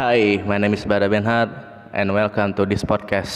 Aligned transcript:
Hai, 0.00 0.40
my 0.48 0.56
name 0.56 0.72
is 0.72 0.88
Bara 0.88 1.12
Benhard 1.12 1.52
and 1.92 2.08
welcome 2.08 2.56
to 2.56 2.64
this 2.64 2.80
podcast. 2.80 3.28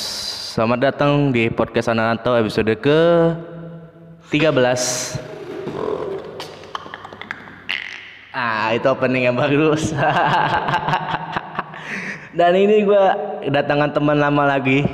Selamat 0.56 0.80
datang 0.80 1.28
di 1.28 1.52
podcast 1.52 1.92
Anak 1.92 2.24
Rantau 2.24 2.40
episode 2.40 2.72
ke 2.80 3.00
13. 4.32 5.20
Ah, 8.32 8.72
itu 8.72 8.88
opening 8.88 9.28
yang 9.28 9.36
bagus. 9.36 9.92
Dan 12.40 12.56
ini 12.56 12.88
gue 12.88 13.04
kedatangan 13.44 13.92
teman 13.92 14.16
lama 14.16 14.56
lagi. 14.56 14.88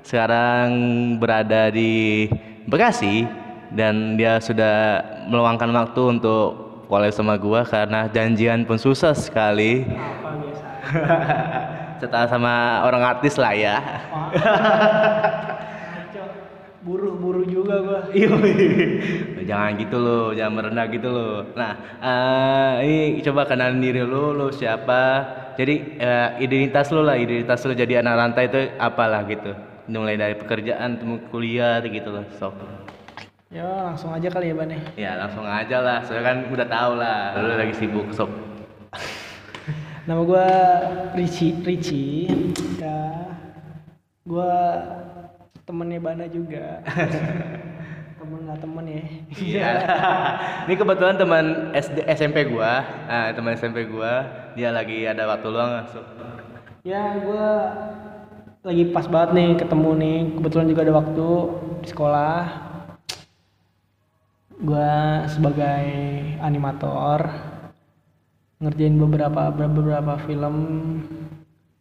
Sekarang 0.00 0.72
berada 1.20 1.68
di 1.68 2.24
Bekasi 2.64 3.28
dan 3.68 4.16
dia 4.16 4.40
sudah 4.40 5.04
meluangkan 5.28 5.76
waktu 5.76 6.16
untuk 6.16 6.66
collab 6.88 7.12
sama 7.12 7.34
gua 7.36 7.66
karena 7.66 8.08
janjian 8.08 8.64
pun 8.64 8.78
susah 8.78 9.12
sekali. 9.12 9.84
Setelah 12.02 12.28
sama 12.28 12.84
orang 12.84 13.02
artis 13.02 13.34
lah 13.40 13.52
ya. 13.56 13.76
buru-buru 16.86 17.42
juga 17.42 17.82
gua 17.82 18.00
Iya. 18.14 18.30
jangan 19.42 19.70
gitu 19.74 19.98
loh, 19.98 20.30
jangan 20.30 20.52
merendah 20.54 20.86
gitu 20.86 21.08
loh. 21.10 21.42
Nah, 21.58 21.72
eh, 21.98 22.72
ini 22.86 22.98
coba 23.26 23.42
kenalin 23.42 23.82
diri 23.82 24.06
lu, 24.06 24.30
lu 24.30 24.54
siapa? 24.54 25.26
Jadi 25.58 25.98
eh, 25.98 26.28
identitas 26.38 26.94
lu 26.94 27.02
lah, 27.02 27.18
identitas 27.18 27.66
lu 27.66 27.74
jadi 27.74 28.06
anak 28.06 28.14
rantai 28.14 28.44
itu 28.46 28.60
apalah 28.78 29.26
gitu. 29.26 29.50
Mulai 29.90 30.14
dari 30.14 30.34
pekerjaan, 30.38 30.98
temu 31.02 31.18
kuliah 31.30 31.82
gitu 31.82 32.14
loh. 32.14 32.22
Sok. 32.38 32.54
ya 33.46 33.62
langsung 33.62 34.10
aja 34.10 34.26
kali 34.26 34.50
ya 34.50 34.54
ban 34.58 34.68
ya 34.68 34.78
Ya 34.98 35.10
langsung 35.22 35.46
aja 35.46 35.78
lah, 35.78 35.98
soalnya 36.02 36.22
kan 36.26 36.36
udah 36.50 36.66
tau 36.66 36.92
lah, 36.98 37.34
lu 37.38 37.54
lagi 37.54 37.74
sibuk 37.78 38.10
sok. 38.14 38.30
Nama 40.06 40.22
gua 40.22 40.46
Ricci 41.18 41.50
Ricci 41.66 42.30
ya 42.78 43.26
gua 44.22 44.54
temennya 45.66 45.98
Bana 45.98 46.26
juga. 46.30 46.78
Temen 48.16 48.48
nggak 48.48 48.58
temen 48.64 48.84
ya? 48.88 49.02
Iya. 49.38 49.70
Ini 50.66 50.74
kebetulan 50.74 51.20
teman 51.20 51.46
SD 51.76 52.06
SMP 52.10 52.48
gua, 52.48 52.82
ah, 53.06 53.28
teman 53.30 53.54
SMP 53.54 53.84
gua, 53.86 54.24
dia 54.56 54.72
lagi 54.72 55.04
ada 55.04 55.28
waktu 55.28 55.46
luang. 55.52 55.84
So. 55.92 56.00
ya 56.86 57.18
gua 57.22 57.50
lagi 58.64 58.88
pas 58.88 59.06
banget 59.06 59.30
nih 59.36 59.50
ketemu 59.60 59.90
nih. 60.00 60.18
Kebetulan 60.42 60.66
juga 60.70 60.80
ada 60.86 60.94
waktu 60.96 61.28
di 61.84 61.88
sekolah. 61.92 62.42
Gua 64.64 64.90
sebagai 65.28 65.86
animator 66.40 67.20
ngerjain 68.56 68.96
beberapa 68.96 69.52
beberapa 69.52 70.16
film 70.24 70.54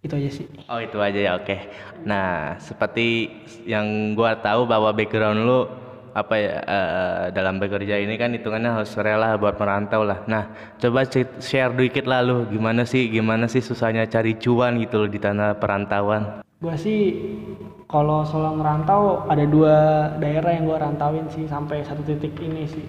itu 0.03 0.13
aja 0.13 0.29
sih 0.29 0.45
Oh 0.69 0.79
itu 0.81 0.97
aja 1.01 1.17
ya, 1.17 1.31
oke. 1.37 1.57
Nah 2.05 2.57
seperti 2.61 3.29
yang 3.65 4.13
gua 4.13 4.37
tahu 4.37 4.69
bahwa 4.69 4.93
background 4.93 5.45
lu 5.45 5.65
apa 6.15 6.35
ya 6.39 6.53
eh, 6.63 7.23
dalam 7.35 7.59
bekerja 7.59 7.99
ini 7.99 8.15
kan 8.15 8.31
hitungannya 8.31 8.71
harus 8.81 8.95
rela 8.95 9.35
buat 9.35 9.59
merantau 9.59 10.07
lah. 10.07 10.23
Nah 10.25 10.47
coba 10.79 11.03
share 11.43 11.75
dikit 11.75 12.07
lah 12.07 12.23
lu 12.23 12.47
gimana 12.47 12.87
sih 12.87 13.11
gimana 13.11 13.51
sih 13.51 13.59
susahnya 13.59 14.07
cari 14.07 14.39
cuan 14.39 14.79
gitu 14.79 15.05
loh 15.05 15.09
di 15.11 15.19
tanah 15.19 15.59
perantauan. 15.59 16.41
Gua 16.63 16.75
sih 16.79 17.19
kalau 17.85 18.23
soal 18.23 18.57
ngerantau 18.57 19.27
ada 19.27 19.43
dua 19.43 19.75
daerah 20.17 20.55
yang 20.55 20.65
gua 20.65 20.81
rantauin 20.87 21.27
sih 21.29 21.45
sampai 21.45 21.83
satu 21.83 22.01
titik 22.07 22.33
ini 22.39 22.63
sih. 22.65 22.85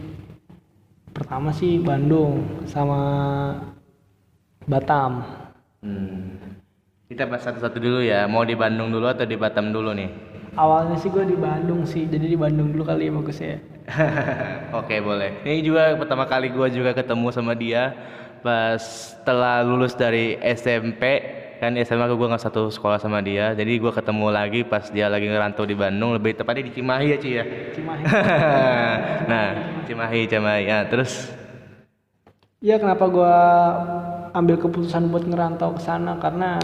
Pertama 1.11 1.51
sih 1.51 1.81
Bandung 1.81 2.45
sama 2.69 3.01
Batam. 4.67 5.23
Hmm. 5.83 6.59
Kita 7.07 7.23
bahas 7.31 7.47
satu-satu 7.47 7.79
dulu 7.79 8.03
ya. 8.03 8.27
Mau 8.27 8.43
di 8.43 8.59
Bandung 8.59 8.91
dulu 8.91 9.07
atau 9.07 9.23
di 9.23 9.39
Batam 9.39 9.71
dulu 9.71 9.95
nih? 9.95 10.11
Awalnya 10.59 10.99
sih 10.99 11.13
gue 11.13 11.23
di 11.23 11.37
Bandung 11.39 11.87
sih, 11.87 12.09
jadi 12.09 12.33
di 12.33 12.35
Bandung 12.35 12.75
dulu 12.75 12.83
kali 12.83 13.07
ya 13.07 13.13
bagus 13.15 13.39
ya. 13.39 13.61
Oke 14.81 14.99
boleh. 14.99 15.45
Ini 15.47 15.63
juga 15.63 15.95
pertama 15.95 16.27
kali 16.27 16.51
gua 16.51 16.67
juga 16.67 16.91
ketemu 16.91 17.31
sama 17.31 17.55
dia 17.55 17.95
pas 18.43 18.83
setelah 19.15 19.63
lulus 19.63 19.95
dari 19.95 20.39
SMP 20.43 21.03
kan 21.57 21.73
SMA 21.73 22.09
gua 22.13 22.35
nggak 22.35 22.45
satu 22.51 22.69
sekolah 22.73 22.99
sama 22.99 23.23
dia. 23.23 23.55
Jadi 23.55 23.79
gua 23.79 23.95
ketemu 23.95 24.27
lagi 24.33 24.61
pas 24.67 24.91
dia 24.91 25.07
lagi 25.07 25.31
ngerantau 25.31 25.65
di 25.65 25.77
Bandung, 25.79 26.19
lebih 26.19 26.35
tepatnya 26.35 26.67
di 26.67 26.73
Cimahi 26.75 27.07
ya 27.15 27.19
Ci 27.21 27.31
ya. 27.31 27.45
Cimahi. 27.77 28.03
nah 29.31 29.47
Cimahi 29.87 30.21
Cimahi. 30.27 30.63
Ya 30.67 30.79
terus 30.91 31.31
Iya 32.65 32.81
kenapa 32.81 33.05
gua 33.07 33.37
ambil 34.37 34.61
keputusan 34.61 35.09
buat 35.09 35.25
ngerantau 35.25 35.73
ke 35.73 35.81
sana 35.81 36.21
karena 36.21 36.61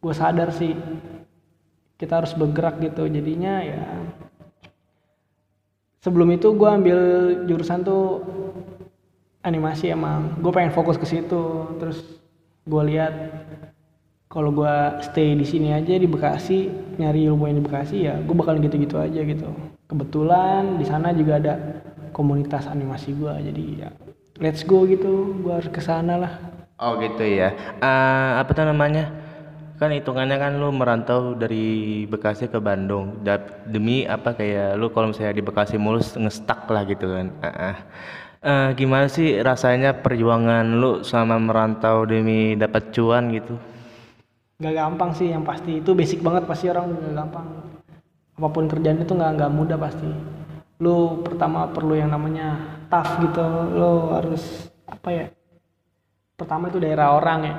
gue 0.00 0.14
sadar 0.16 0.48
sih 0.56 0.72
kita 2.02 2.18
harus 2.18 2.34
bergerak 2.34 2.82
gitu. 2.82 3.06
Jadinya 3.06 3.62
ya 3.62 3.86
sebelum 6.02 6.34
itu 6.34 6.50
gua 6.58 6.74
ambil 6.74 6.98
jurusan 7.46 7.86
tuh 7.86 8.26
animasi 9.46 9.94
emang. 9.94 10.42
Gue 10.42 10.50
pengen 10.50 10.74
fokus 10.74 10.98
ke 10.98 11.06
situ. 11.06 11.70
Terus 11.78 12.02
gua 12.66 12.82
lihat 12.82 13.14
kalau 14.26 14.50
gua 14.50 14.98
stay 14.98 15.38
di 15.38 15.46
sini 15.46 15.70
aja 15.70 15.94
di 15.94 16.10
Bekasi 16.10 16.66
nyari 16.98 17.30
ilmu 17.30 17.46
yang 17.46 17.62
di 17.62 17.64
Bekasi 17.70 17.96
ya 18.02 18.18
gue 18.18 18.34
bakal 18.34 18.58
gitu-gitu 18.58 18.98
aja 18.98 19.22
gitu. 19.22 19.46
Kebetulan 19.86 20.82
di 20.82 20.86
sana 20.88 21.14
juga 21.14 21.38
ada 21.38 21.54
komunitas 22.10 22.66
animasi 22.66 23.14
gua. 23.14 23.38
Jadi 23.38 23.78
ya 23.78 23.94
let's 24.42 24.66
go 24.66 24.82
gitu. 24.90 25.38
Gua 25.38 25.62
harus 25.62 25.70
ke 25.70 25.78
sana 25.78 26.18
lah 26.18 26.34
oh 26.82 26.92
gitu 26.98 27.22
ya. 27.22 27.54
Eh, 27.78 28.30
apa 28.42 28.50
tuh 28.50 28.66
namanya? 28.66 29.08
Kan 29.78 29.94
hitungannya 29.94 30.36
kan 30.38 30.52
lu 30.58 30.70
merantau 30.70 31.34
dari 31.34 32.04
Bekasi 32.06 32.46
ke 32.46 32.58
Bandung 32.62 33.18
demi 33.66 34.06
apa 34.06 34.34
kayak 34.34 34.78
lu 34.78 34.90
kalau 34.94 35.10
misalnya 35.10 35.38
di 35.38 35.44
Bekasi 35.46 35.78
mulus 35.78 36.14
ngestak 36.18 36.66
lah 36.66 36.82
gitu 36.86 37.06
kan. 37.06 37.26
Ah, 37.42 37.74
ah. 37.74 37.76
Eh, 38.42 38.68
gimana 38.74 39.06
sih 39.06 39.38
rasanya 39.38 40.02
perjuangan 40.02 40.66
lu 40.66 41.06
selama 41.06 41.38
merantau 41.38 42.02
demi 42.02 42.58
dapat 42.58 42.90
cuan 42.90 43.30
gitu? 43.30 43.54
nggak 44.62 44.78
gampang 44.78 45.10
sih 45.10 45.34
yang 45.34 45.42
pasti 45.42 45.82
itu 45.82 45.90
basic 45.90 46.22
banget 46.22 46.46
pasti 46.46 46.70
orang 46.70 46.94
nggak 46.94 47.14
gampang 47.18 47.46
apa 48.38 48.48
pun 48.54 48.64
kerjaan 48.70 49.02
itu 49.02 49.10
nggak 49.10 49.32
nggak 49.34 49.52
mudah 49.58 49.74
pasti 49.74 50.06
lu 50.78 51.18
pertama 51.26 51.66
perlu 51.66 51.98
yang 51.98 52.14
namanya 52.14 52.78
tough 52.86 53.18
gitu 53.26 53.42
lu 53.74 54.14
harus 54.14 54.70
apa 54.86 55.08
ya 55.10 55.26
pertama 56.42 56.66
itu 56.66 56.82
daerah 56.82 57.14
orang 57.14 57.40
ya. 57.46 57.54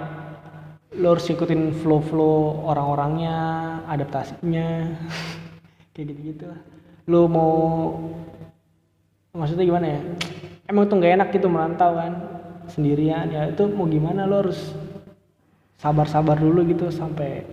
Lu 1.00 1.16
harus 1.16 1.24
ikutin 1.32 1.72
flow 1.72 2.04
flow 2.04 2.68
orang-orangnya 2.68 3.36
adaptasinya 3.88 4.92
kayak 5.96 6.12
gitu 6.12 6.22
gitu 6.36 6.44
lah. 6.52 6.60
Lu 7.08 7.32
mau 7.32 7.56
maksudnya 9.32 9.64
gimana 9.64 9.88
ya? 9.88 10.02
Emang 10.68 10.92
tuh 10.92 11.00
nggak 11.00 11.16
enak 11.16 11.30
gitu 11.32 11.48
merantau 11.48 11.96
kan 11.96 12.14
sendirian. 12.68 13.32
Ya 13.32 13.48
itu 13.48 13.64
mau 13.72 13.88
gimana 13.88 14.28
lu 14.28 14.44
harus 14.44 14.76
sabar-sabar 15.80 16.36
dulu 16.40 16.68
gitu 16.68 16.92
sampai 16.92 17.48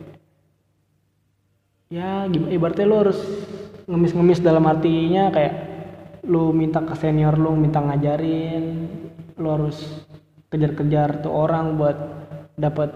ya 1.91 2.27
gimana 2.31 2.55
ibaratnya 2.55 2.87
lu 2.87 2.97
harus 3.03 3.19
ngemis-ngemis 3.91 4.39
dalam 4.39 4.63
artinya 4.71 5.35
kayak 5.35 5.55
lu 6.31 6.55
minta 6.55 6.79
ke 6.79 6.95
senior 6.95 7.35
lu 7.35 7.59
minta 7.59 7.83
ngajarin 7.83 8.87
lu 9.35 9.49
harus 9.51 10.07
kejar-kejar 10.51 11.23
tuh 11.23 11.31
orang 11.31 11.79
buat 11.79 11.97
dapat 12.59 12.91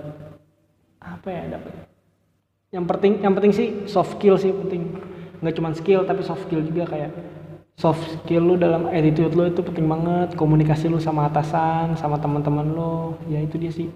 apa 1.01 1.29
ya 1.31 1.57
dapat 1.57 1.95
yang 2.75 2.91
penting 2.91 3.23
yang 3.23 3.35
penting 3.39 3.55
sih 3.55 3.69
soft 3.87 4.19
skill 4.19 4.35
sih 4.35 4.51
penting. 4.51 4.99
Nggak 5.39 5.55
cuma 5.63 5.71
skill 5.79 6.03
tapi 6.03 6.27
soft 6.27 6.43
skill 6.51 6.67
juga 6.67 6.91
kayak 6.91 7.15
soft 7.79 8.03
skill 8.19 8.43
lu 8.43 8.55
dalam 8.59 8.91
attitude 8.91 9.31
lu 9.31 9.47
itu 9.47 9.63
penting 9.63 9.87
banget 9.87 10.35
komunikasi 10.35 10.91
lu 10.91 10.99
sama 10.99 11.31
atasan 11.31 11.95
sama 11.95 12.19
teman-teman 12.19 12.67
lu. 12.67 13.15
Ya 13.31 13.39
itu 13.39 13.63
dia 13.63 13.71
sih 13.71 13.87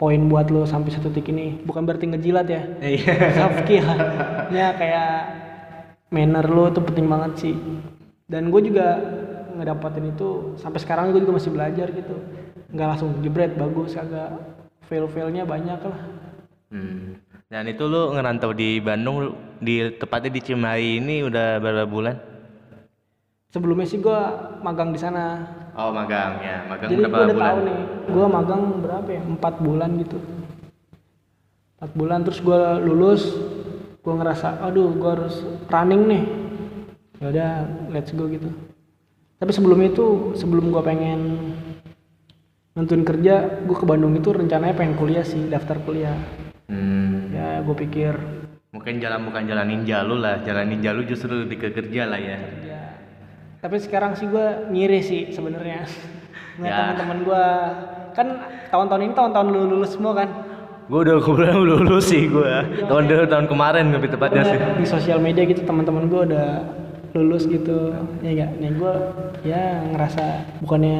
poin 0.00 0.24
buat 0.24 0.48
lu 0.48 0.64
sampai 0.64 0.88
satu 0.96 1.12
titik 1.12 1.36
ini. 1.36 1.60
Bukan 1.68 1.84
berarti 1.84 2.08
ngejilat 2.08 2.48
ya. 2.48 2.62
Iya. 2.80 3.12
soft 3.36 3.68
skill. 3.68 3.84
Ya 4.48 4.72
kayak 4.72 5.14
manner 6.08 6.48
lu 6.48 6.72
tuh 6.72 6.80
penting 6.80 7.04
banget 7.04 7.32
sih. 7.44 7.54
Dan 8.24 8.48
gue 8.48 8.60
juga 8.64 9.04
ngedapatin 9.52 10.16
itu 10.16 10.56
sampai 10.56 10.80
sekarang 10.80 11.12
gue 11.12 11.20
juga 11.20 11.36
masih 11.36 11.52
belajar 11.52 11.92
gitu 11.92 12.16
nggak 12.74 12.88
langsung 12.90 13.14
jebret 13.22 13.54
bagus 13.54 13.94
agak 13.94 14.34
fail 14.90 15.06
failnya 15.06 15.46
banyak 15.46 15.78
lah. 15.78 16.00
Hmm. 16.74 17.16
Dan 17.46 17.70
itu 17.70 17.86
lu 17.86 18.18
ngerantau 18.18 18.50
di 18.50 18.82
Bandung 18.82 19.38
di 19.62 19.94
tepatnya 19.94 20.34
di 20.34 20.40
Cimahi 20.42 20.98
ini 20.98 21.22
udah 21.22 21.62
berapa 21.62 21.86
bulan? 21.86 22.34
sebelumnya 23.54 23.86
sih 23.86 24.02
gue 24.02 24.20
magang 24.66 24.90
di 24.90 24.98
sana. 24.98 25.46
Oh 25.78 25.94
magang 25.94 26.42
ya, 26.42 26.66
magang 26.66 26.90
jadi 26.90 27.06
berapa 27.06 27.18
udah 27.22 27.36
bulan? 27.38 27.46
tahu 27.46 27.58
nih 27.62 27.80
gue 28.10 28.26
magang 28.26 28.62
berapa 28.82 29.08
ya? 29.14 29.22
Empat 29.22 29.54
bulan 29.62 29.90
gitu. 30.02 30.18
Empat 31.78 31.90
bulan 31.94 32.18
terus 32.26 32.40
gue 32.42 32.60
lulus 32.82 33.22
gue 34.02 34.14
ngerasa 34.18 34.58
aduh 34.58 34.90
gue 34.90 35.10
harus 35.14 35.46
running 35.70 36.02
nih. 36.10 36.22
Ya 37.22 37.26
udah 37.30 37.50
let's 37.94 38.10
go 38.10 38.26
gitu. 38.26 38.50
Tapi 39.38 39.54
sebelum 39.54 39.78
itu 39.86 40.34
sebelum 40.34 40.74
gue 40.74 40.82
pengen 40.82 41.20
nentuin 42.74 43.06
kerja 43.06 43.34
gue 43.62 43.76
ke 43.76 43.86
Bandung 43.86 44.18
itu 44.18 44.34
rencananya 44.34 44.74
pengen 44.74 44.98
kuliah 44.98 45.22
sih 45.22 45.46
daftar 45.46 45.78
kuliah 45.80 46.14
Hmm. 46.64 47.28
ya 47.30 47.60
gue 47.60 47.76
pikir 47.78 48.16
Mungkin 48.72 48.98
jalan 48.98 49.22
bukan 49.22 49.46
jalan 49.46 49.68
ninja 49.68 50.02
lu 50.02 50.18
lah, 50.18 50.42
jalan 50.42 50.66
ninja 50.66 50.90
lu 50.90 51.06
justru 51.06 51.46
lebih 51.46 51.60
ke 51.60 51.68
kerja 51.70 52.08
lah 52.08 52.18
ya. 52.18 52.38
ya 52.64 52.82
tapi 53.60 53.78
sekarang 53.78 54.12
sih 54.12 54.26
gue 54.26 54.46
ngiri 54.68 55.00
sih 55.00 55.22
sebenarnya 55.30 55.86
Ya. 56.56 56.94
teman-teman 56.94 57.18
gue 57.22 57.44
kan 58.12 58.26
tahun-tahun 58.70 59.02
ini 59.02 59.12
tahun-tahun 59.12 59.46
lu 59.48 59.60
lulus 59.68 59.90
semua 59.92 60.14
kan 60.14 60.28
Gue 60.84 61.00
udah 61.00 61.16
kebetulan 61.16 61.56
lulus 61.56 62.04
sih 62.06 62.28
gue. 62.28 62.52
Tahun 62.84 63.04
dulu 63.04 63.24
tahun 63.24 63.46
kemarin 63.48 63.88
lebih 63.90 64.12
tepatnya 64.12 64.42
sih. 64.44 64.58
di 64.76 64.84
sosial 64.84 65.16
media 65.16 65.42
gitu 65.44 65.64
teman-teman 65.64 66.06
gue 66.06 66.20
udah 66.28 66.48
lulus 67.14 67.46
gitu 67.46 67.94
ya 68.26 68.34
enggak 68.34 68.50
nih 68.58 68.70
gue 68.74 68.94
ya 69.46 69.86
ngerasa 69.86 70.24
bukannya 70.58 70.98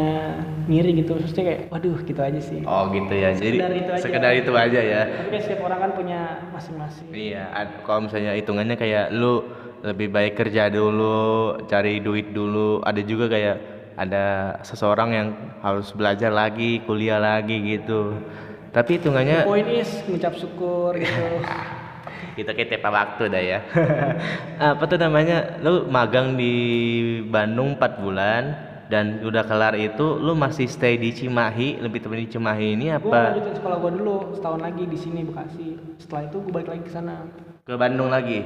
ngiri 0.70 1.02
gitu 1.02 1.19
maksudnya 1.19 1.44
kayak 1.50 1.61
waduh 1.75 1.99
gitu 2.06 2.20
aja 2.22 2.38
sih 2.38 2.62
Oh 2.62 2.87
gitu 2.94 3.11
ya. 3.11 3.34
Jadi 3.34 3.58
Sekedar 3.58 3.72
itu 3.75 3.90
aja. 3.90 4.02
sekedar 4.06 4.32
itu 4.32 4.52
aja 4.55 4.81
ya. 4.81 5.02
tapi 5.11 5.43
setiap 5.43 5.61
orang 5.66 5.78
kan 5.82 5.90
punya 5.99 6.20
masing-masing 6.55 7.11
Iya, 7.11 7.50
ad- 7.50 7.82
kalau 7.82 8.06
misalnya 8.06 8.31
hitungannya 8.38 8.78
kayak 8.78 9.11
lu 9.11 9.43
lebih 9.82 10.08
baik 10.08 10.38
kerja 10.38 10.70
dulu, 10.70 11.19
cari 11.66 11.99
duit 11.99 12.31
dulu. 12.31 12.78
Ada 12.81 13.02
juga 13.02 13.26
kayak 13.26 13.56
ada 13.99 14.25
seseorang 14.62 15.10
yang 15.10 15.28
harus 15.60 15.90
belajar 15.90 16.31
lagi, 16.31 16.78
kuliah 16.87 17.19
lagi 17.19 17.58
gitu. 17.60 18.22
Tapi 18.70 19.02
hitungannya 19.02 19.43
poin 19.43 19.67
is 19.67 19.90
ngucap 20.06 20.38
syukur 20.38 20.94
gitu 20.94 21.26
kita 22.32 22.50
kayak 22.52 22.70
tepa 22.72 22.88
waktu 22.88 23.22
dah 23.28 23.42
ya. 23.42 23.58
Apa 24.72 24.84
tuh 24.88 24.96
namanya? 24.96 25.60
Lu 25.60 25.84
magang 25.86 26.34
di 26.34 26.52
Bandung 27.28 27.76
4 27.76 27.92
bulan 28.00 28.42
dan 28.88 29.24
udah 29.24 29.44
kelar 29.44 29.74
itu 29.76 30.20
lu 30.20 30.36
masih 30.36 30.68
stay 30.68 31.00
di 31.00 31.10
Cimahi, 31.10 31.80
lebih 31.80 32.04
tepat 32.04 32.20
di 32.20 32.28
Cimahi 32.28 32.76
ini 32.76 32.86
gue 32.92 33.00
apa 33.00 33.32
lanjutin 33.32 33.56
sekolah 33.56 33.76
gue 33.80 33.90
dulu 33.96 34.14
setahun 34.36 34.60
lagi 34.60 34.84
di 34.84 34.98
sini 35.00 35.24
Bekasi 35.24 35.68
setelah 35.96 36.28
itu 36.28 36.36
gue 36.44 36.52
balik 36.52 36.68
lagi 36.68 36.82
ke 36.84 36.92
sana 36.92 37.24
ke 37.64 37.72
Bandung 37.74 38.12
lagi? 38.12 38.44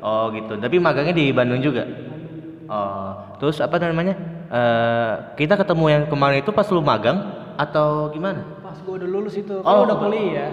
Oh 0.00 0.30
gitu. 0.30 0.56
Tapi 0.56 0.78
magangnya 0.78 1.12
di 1.12 1.34
Bandung 1.34 1.58
juga. 1.60 1.84
Oh, 2.70 3.34
terus 3.42 3.58
apa 3.58 3.82
namanya? 3.82 4.14
Eh 4.46 5.12
kita 5.36 5.58
ketemu 5.58 5.84
yang 5.90 6.04
kemarin 6.06 6.38
itu 6.38 6.54
pas 6.54 6.66
lu 6.70 6.78
magang 6.80 7.18
atau 7.58 8.08
gimana? 8.14 8.46
pas 8.62 8.78
gue 8.78 8.94
udah 8.94 9.08
lulus 9.10 9.34
itu 9.34 9.58
Oh, 9.58 9.66
kan 9.66 9.90
udah 9.90 9.96
ba- 9.98 10.02
kuliah 10.06 10.50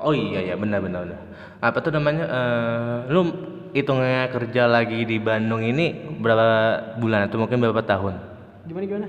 Oh 0.00 0.12
iya 0.12 0.40
ya 0.42 0.54
benar 0.56 0.80
benar 0.84 1.08
benar. 1.08 1.20
Apa 1.60 1.78
tuh 1.80 1.92
namanya? 1.92 2.24
eh 2.28 2.96
lu 3.08 3.20
hitungnya 3.72 4.28
kerja 4.28 4.68
lagi 4.68 5.04
di 5.04 5.16
Bandung 5.20 5.60
ini 5.60 5.92
berapa 6.16 6.48
bulan 6.96 7.28
atau 7.28 7.40
mungkin 7.40 7.60
berapa 7.60 7.82
tahun? 7.84 8.14
gimana 8.66 8.84
gimana 8.84 9.08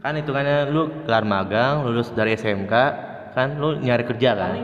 Kan 0.00 0.16
hitungannya 0.16 0.72
lu 0.72 1.04
kelar 1.04 1.24
magang, 1.28 1.84
lulus 1.84 2.08
dari 2.12 2.32
SMK, 2.32 2.72
kan 3.36 3.60
lu 3.60 3.76
nyari 3.76 4.04
kerja 4.06 4.32
kan? 4.32 4.54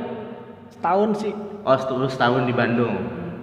setahun 0.72 1.10
sih 1.18 1.32
Oh, 1.66 1.74
set- 1.76 1.92
lu 1.92 2.06
setahun 2.06 2.46
di 2.46 2.54
Bandung. 2.54 2.94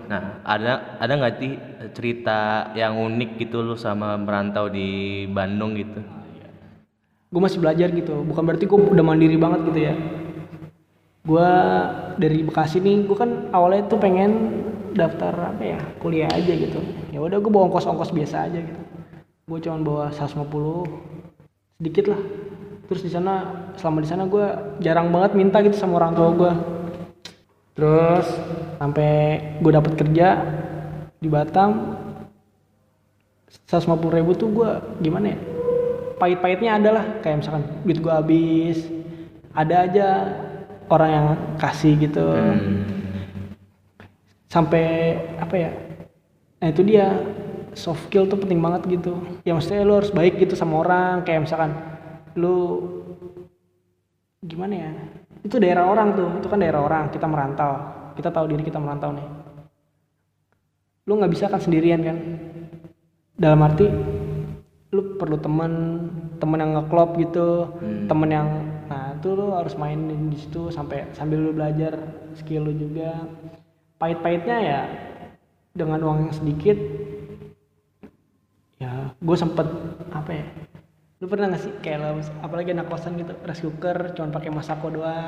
Nah, 0.07 0.39
ada 0.43 0.97
ada 0.97 1.11
nggak 1.11 1.35
sih 1.37 1.51
cerita 1.91 2.71
yang 2.73 2.95
unik 2.97 3.29
gitu 3.39 3.59
lu 3.61 3.75
sama 3.75 4.15
merantau 4.15 4.67
di 4.67 5.23
Bandung 5.27 5.75
gitu? 5.75 5.99
gue 7.33 7.41
masih 7.41 7.57
belajar 7.57 7.89
gitu 7.89 8.21
bukan 8.21 8.45
berarti 8.45 8.69
gue 8.69 8.77
udah 8.77 9.01
mandiri 9.01 9.33
banget 9.41 9.65
gitu 9.65 9.79
ya 9.89 9.93
gue 11.25 11.49
dari 12.17 12.45
Bekasi 12.45 12.79
nih 12.79 13.07
gue 13.07 13.17
kan 13.17 13.49
awalnya 13.51 13.89
tuh 13.89 13.99
pengen 13.99 14.63
daftar 14.93 15.33
apa 15.53 15.63
ya 15.63 15.79
kuliah 15.99 16.29
aja 16.29 16.53
gitu. 16.53 16.79
Ya 17.09 17.19
udah 17.21 17.41
gue 17.41 17.51
bawa 17.51 17.69
ongkos 17.69 17.89
ongkos 17.89 18.13
biasa 18.13 18.49
aja 18.49 18.59
gitu. 18.61 18.81
Gue 19.49 19.59
cuma 19.59 19.81
bawa 19.81 20.05
150 20.13 21.81
sedikit 21.81 22.05
lah. 22.13 22.21
Terus 22.87 23.01
di 23.03 23.11
sana 23.11 23.33
selama 23.79 23.99
di 24.03 24.09
sana 24.09 24.23
gue 24.29 24.45
jarang 24.83 25.09
banget 25.09 25.31
minta 25.33 25.63
gitu 25.65 25.73
sama 25.73 25.97
orang 25.97 26.13
tua 26.13 26.29
gue 26.33 26.53
terus 27.73 28.29
sampai 28.77 29.11
gue 29.57 29.71
dapet 29.73 29.97
kerja 29.97 30.27
di 31.17 31.25
Batam 31.25 31.97
150 33.65 34.13
ribu 34.13 34.37
tuh 34.37 34.53
gue 34.53 34.69
gimana 35.01 35.33
ya 35.33 35.39
pahit-pahitnya 36.21 36.77
ada 36.77 36.89
lah. 36.93 37.05
Kayak 37.25 37.37
misalkan 37.41 37.63
duit 37.81 37.97
gue 37.97 38.13
habis 38.13 38.77
ada 39.57 39.75
aja 39.89 40.07
orang 40.93 41.09
yang 41.09 41.27
kasih 41.57 41.97
gitu. 41.97 42.25
Sampai 44.47 45.17
apa 45.41 45.55
ya 45.57 45.71
nah 46.61 46.71
itu 46.71 46.79
dia 46.85 47.11
soft 47.75 48.07
skill 48.07 48.29
tuh 48.29 48.37
penting 48.37 48.61
banget 48.61 48.85
gitu. 49.01 49.17
Ya 49.43 49.57
maksudnya 49.57 49.81
lu 49.83 49.97
harus 49.97 50.13
baik 50.13 50.37
gitu 50.37 50.53
sama 50.53 50.85
orang 50.85 51.25
kayak 51.25 51.49
misalkan 51.49 51.73
lu 52.37 52.85
gimana 54.45 54.73
ya 54.75 54.91
itu 55.43 55.55
daerah 55.59 55.89
orang 55.89 56.15
tuh 56.15 56.29
itu 56.39 56.47
kan 56.47 56.59
daerah 56.59 56.83
orang 56.83 57.11
kita 57.11 57.27
merantau 57.27 57.73
kita 58.13 58.29
tahu 58.29 58.45
diri 58.53 58.63
kita 58.63 58.77
merantau 58.77 59.11
nih. 59.11 59.27
Lu 61.09 61.19
nggak 61.19 61.33
bisa 61.33 61.51
kan 61.51 61.59
sendirian 61.59 61.99
kan? 61.99 62.17
Dalam 63.35 63.59
arti 63.65 63.89
lu 64.93 65.17
perlu 65.17 65.41
temen 65.41 65.73
temen 66.37 66.61
yang 66.61 66.71
ngeklop 66.77 67.17
gitu 67.17 67.65
temen 68.05 68.29
yang 68.29 68.47
nah 68.85 69.02
itu 69.23 69.39
lu 69.39 69.55
harus 69.55 69.79
mainin 69.79 70.27
di 70.27 70.35
situ 70.35 70.67
sampai 70.67 71.07
sambil 71.15 71.39
lu 71.39 71.55
belajar 71.55 71.95
skill 72.35 72.67
lu 72.67 72.75
juga. 72.75 73.23
Pahit-pahitnya 73.95 74.57
ya 74.59 74.81
dengan 75.71 76.03
uang 76.03 76.27
yang 76.27 76.35
sedikit 76.35 76.75
ya 78.83 79.15
gue 79.15 79.37
sempet 79.39 79.63
apa 80.11 80.31
ya 80.35 80.45
lu 81.23 81.31
pernah 81.31 81.55
gak 81.55 81.63
sih 81.63 81.71
kayak 81.79 82.03
lo 82.03 82.19
apalagi 82.43 82.75
anak 82.75 82.91
kosan 82.91 83.15
gitu 83.15 83.31
rice 83.47 83.63
cooker 83.63 84.11
cuman 84.11 84.35
pakai 84.35 84.51
masako 84.51 84.91
doang? 84.91 85.23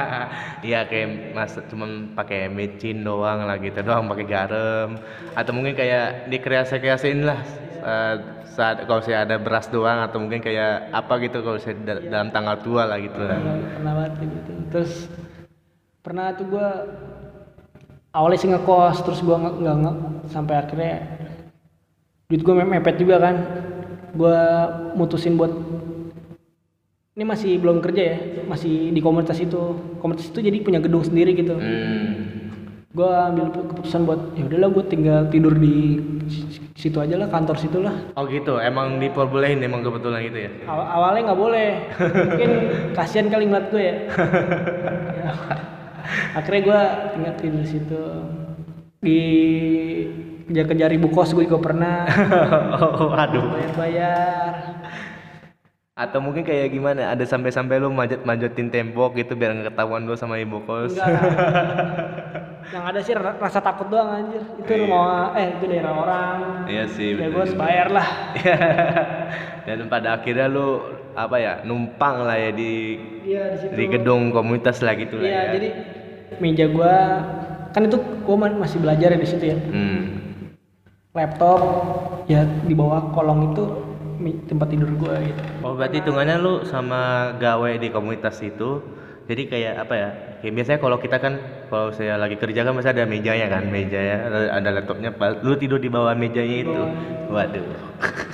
Iya 0.66 0.90
kayak 0.90 1.38
mas 1.38 1.54
cuman 1.70 2.18
pakai 2.18 2.50
micin 2.50 3.06
doang 3.06 3.46
lah 3.46 3.54
gitu 3.62 3.78
doang 3.86 4.10
pakai 4.10 4.26
garam. 4.26 4.98
Atau 5.38 5.54
mungkin 5.54 5.78
kayak 5.78 6.26
dikreasi-kreasiin 6.34 7.22
lah 7.22 7.38
eh, 7.78 8.39
saat 8.50 8.82
kalau 8.82 8.98
saya 8.98 9.22
ada 9.22 9.38
beras 9.38 9.70
doang 9.70 10.02
atau 10.02 10.18
mungkin 10.18 10.42
kayak 10.42 10.90
apa 10.90 11.22
gitu 11.22 11.38
kalau 11.40 11.58
saya 11.62 11.78
da- 11.86 12.02
dalam 12.02 12.34
tanggal 12.34 12.58
tua 12.60 12.82
lah 12.82 12.98
gitu 12.98 13.14
lah. 13.16 13.38
pernah, 13.38 13.56
pernah 13.78 13.92
banget 13.94 14.12
gitu. 14.26 14.52
Terus 14.74 14.92
pernah 16.02 16.26
tuh 16.34 16.46
gue 16.50 16.68
awalnya 18.10 18.38
sih 18.42 18.50
ngekos 18.50 19.06
terus 19.06 19.20
gue 19.22 19.36
nggak 19.36 19.54
nggak 19.62 19.76
nggak 19.86 19.96
sampai 20.34 20.54
akhirnya 20.58 20.94
duit 22.26 22.42
gue 22.42 22.54
mepet 22.58 22.96
juga 22.98 23.16
kan. 23.22 23.36
Gue 24.10 24.38
mutusin 24.98 25.38
buat 25.38 25.54
ini 27.14 27.22
masih 27.22 27.54
belum 27.62 27.78
kerja 27.78 28.02
ya 28.02 28.18
masih 28.50 28.90
di 28.90 28.98
komunitas 28.98 29.38
itu. 29.38 29.78
Komunitas 30.02 30.26
itu 30.26 30.42
jadi 30.42 30.58
punya 30.58 30.82
gedung 30.82 31.06
sendiri 31.06 31.38
gitu. 31.38 31.54
Hmm. 31.54 32.28
gue 32.90 33.06
ambil 33.06 33.54
keputusan 33.54 34.02
buat 34.02 34.34
ya 34.34 34.50
udahlah 34.50 34.74
gue 34.74 34.84
tinggal 34.90 35.30
tidur 35.30 35.54
di 35.54 36.02
situ 36.80 36.96
aja 36.96 37.14
lah 37.14 37.28
kantor 37.28 37.56
situ 37.56 37.78
lah 37.78 37.92
Oh 38.16 38.24
gitu, 38.24 38.56
emang 38.56 38.96
diperbolehin 38.96 39.60
emang 39.60 39.84
kebetulan 39.84 40.24
gitu 40.24 40.38
ya? 40.40 40.50
Aw- 40.64 40.88
awalnya 40.90 41.20
nggak 41.28 41.38
boleh 41.38 41.68
mungkin 42.00 42.50
kasihan 42.96 43.28
kali 43.28 43.44
ngeliat 43.44 43.66
gue 43.68 43.82
ya 43.82 43.94
Ya. 45.14 45.30
akhirnya 46.40 46.60
gue 46.64 46.80
tidur 47.38 47.60
di 47.60 47.68
situ 47.68 48.02
di 48.98 49.20
kejar-kejar 50.48 50.90
ibu 50.90 51.08
kos 51.08 51.30
gue 51.30 51.44
juga 51.44 51.60
pernah 51.62 52.08
oh, 52.80 53.12
aduh. 53.12 53.44
bayar-bayar 53.46 54.52
Atau 56.00 56.18
mungkin 56.18 56.40
kayak 56.40 56.72
gimana? 56.72 57.12
Ada 57.12 57.28
sampai-sampai 57.28 57.76
lu 57.76 57.92
manjat 57.92 58.24
manjatin 58.24 58.72
tembok 58.72 59.14
gitu 59.14 59.36
biar 59.36 59.52
nggak 59.52 59.68
ketahuan 59.70 60.02
lu 60.02 60.16
sama 60.16 60.40
ibu 60.40 60.64
kos. 60.64 60.96
enggak 60.96 61.12
yang 62.70 62.84
ada 62.86 63.00
sih 63.02 63.12
ra- 63.12 63.34
rasa 63.34 63.58
takut 63.58 63.90
doang 63.90 64.08
anjir 64.14 64.38
itu 64.54 64.72
rumah 64.78 65.34
eh 65.34 65.58
itu 65.58 65.64
daerah 65.66 65.90
orang 65.92 66.36
Iya 66.70 66.84
sih. 66.86 67.18
ya 67.18 67.26
gue 67.26 67.42
harus 67.42 67.56
bayar 67.58 67.90
lah 67.90 68.08
Dan 69.66 69.90
pada 69.90 70.14
akhirnya 70.14 70.46
lu 70.46 70.78
apa 71.12 71.36
ya 71.36 71.52
numpang 71.60 72.22
lah 72.22 72.38
ya 72.38 72.54
di 72.54 72.94
iya 73.26 73.42
di 73.50 73.56
situ 73.58 73.72
di 73.74 73.84
gedung 73.90 74.30
komunitas 74.30 74.78
lah 74.80 74.94
gitu 74.94 75.18
lah 75.18 75.26
iya 75.26 75.40
ya. 75.42 75.52
jadi 75.52 75.68
meja 76.38 76.64
gue 76.70 76.94
kan 77.70 77.82
itu 77.82 77.98
gue 77.98 78.36
masih 78.38 78.78
belajar 78.78 79.08
ya 79.08 79.18
di 79.18 79.28
situ 79.28 79.44
ya 79.46 79.58
Hmm. 79.66 80.02
laptop 81.10 81.60
ya 82.24 82.46
di 82.46 82.72
bawah 82.72 83.10
kolong 83.10 83.50
itu 83.50 83.64
tempat 84.46 84.68
tidur 84.68 84.90
gue 84.94 85.14
gitu. 85.32 85.42
Oh 85.64 85.72
berarti 85.74 86.04
hitungannya 86.04 86.36
lu 86.40 86.62
sama 86.68 87.34
gawe 87.40 87.70
di 87.80 87.88
komunitas 87.88 88.38
itu 88.44 88.84
jadi 89.30 89.42
kayak 89.46 89.74
apa 89.86 89.94
ya 89.94 90.08
kayak 90.42 90.54
biasanya 90.58 90.78
kalau 90.82 90.96
kita 90.98 91.16
kan 91.22 91.38
kalau 91.70 91.94
saya 91.94 92.18
lagi 92.18 92.34
kerja 92.34 92.66
kan 92.66 92.74
masih 92.74 92.90
ada 92.90 93.06
mejanya 93.06 93.46
kan 93.46 93.62
meja 93.70 94.00
ya 94.02 94.16
ada, 94.50 94.68
laptopnya 94.74 95.14
lu 95.46 95.54
tidur 95.54 95.78
di 95.78 95.86
bawah 95.86 96.18
mejanya 96.18 96.56
itu. 96.66 96.82
Waduh. 97.30 97.66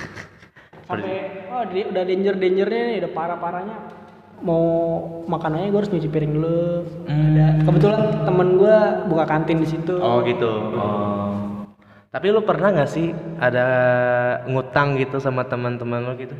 Sampai 0.89 1.45
oh 1.51 1.63
di- 1.69 1.85
udah 1.85 2.03
danger 2.07 2.35
dangernya 2.39 2.81
nih 2.89 2.97
udah 3.05 3.11
parah 3.11 3.37
parahnya 3.37 3.77
mau 4.37 4.65
makanannya 5.25 5.69
gue 5.69 5.79
harus 5.85 5.91
nyuci 5.93 6.09
piring 6.09 6.33
dulu. 6.33 6.61
Ada 7.05 7.45
kebetulan 7.61 8.01
temen 8.25 8.47
gue 8.57 8.77
buka 9.11 9.25
kantin 9.29 9.57
di 9.61 9.67
situ. 9.69 9.95
Oh 10.01 10.23
gitu. 10.25 10.49
Oh 10.73 11.26
tapi 12.07 12.31
lu 12.31 12.41
pernah 12.41 12.71
nggak 12.71 12.89
sih 12.89 13.11
ada 13.37 13.65
ngutang 14.47 14.97
gitu 14.97 15.19
sama 15.19 15.43
teman-teman 15.43 16.01
lu 16.01 16.13
gitu 16.17 16.35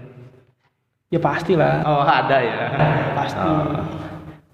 ya 1.07 1.19
pastilah 1.19 1.83
Oh 1.83 2.03
ada 2.03 2.37
ya. 2.41 2.55
pasti 3.17 3.47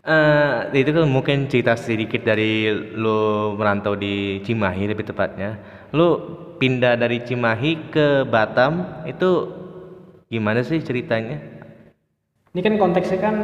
Eh 0.04 0.84
itu 0.84 0.92
kan 0.92 1.08
mungkin 1.08 1.48
cerita 1.48 1.80
sedikit 1.80 2.28
dari 2.28 2.68
lu 2.92 3.56
merantau 3.56 3.96
di 3.96 4.44
Cimahi 4.44 4.92
lebih 4.92 5.08
tepatnya. 5.08 5.56
Lu 5.96 6.20
pindah 6.60 7.00
dari 7.00 7.24
Cimahi 7.24 7.88
ke 7.88 8.28
Batam 8.28 8.84
itu 9.08 9.48
gimana 10.28 10.60
sih 10.60 10.84
ceritanya? 10.84 11.40
ini 12.54 12.62
kan 12.62 12.78
konteksnya 12.78 13.18
kan 13.18 13.36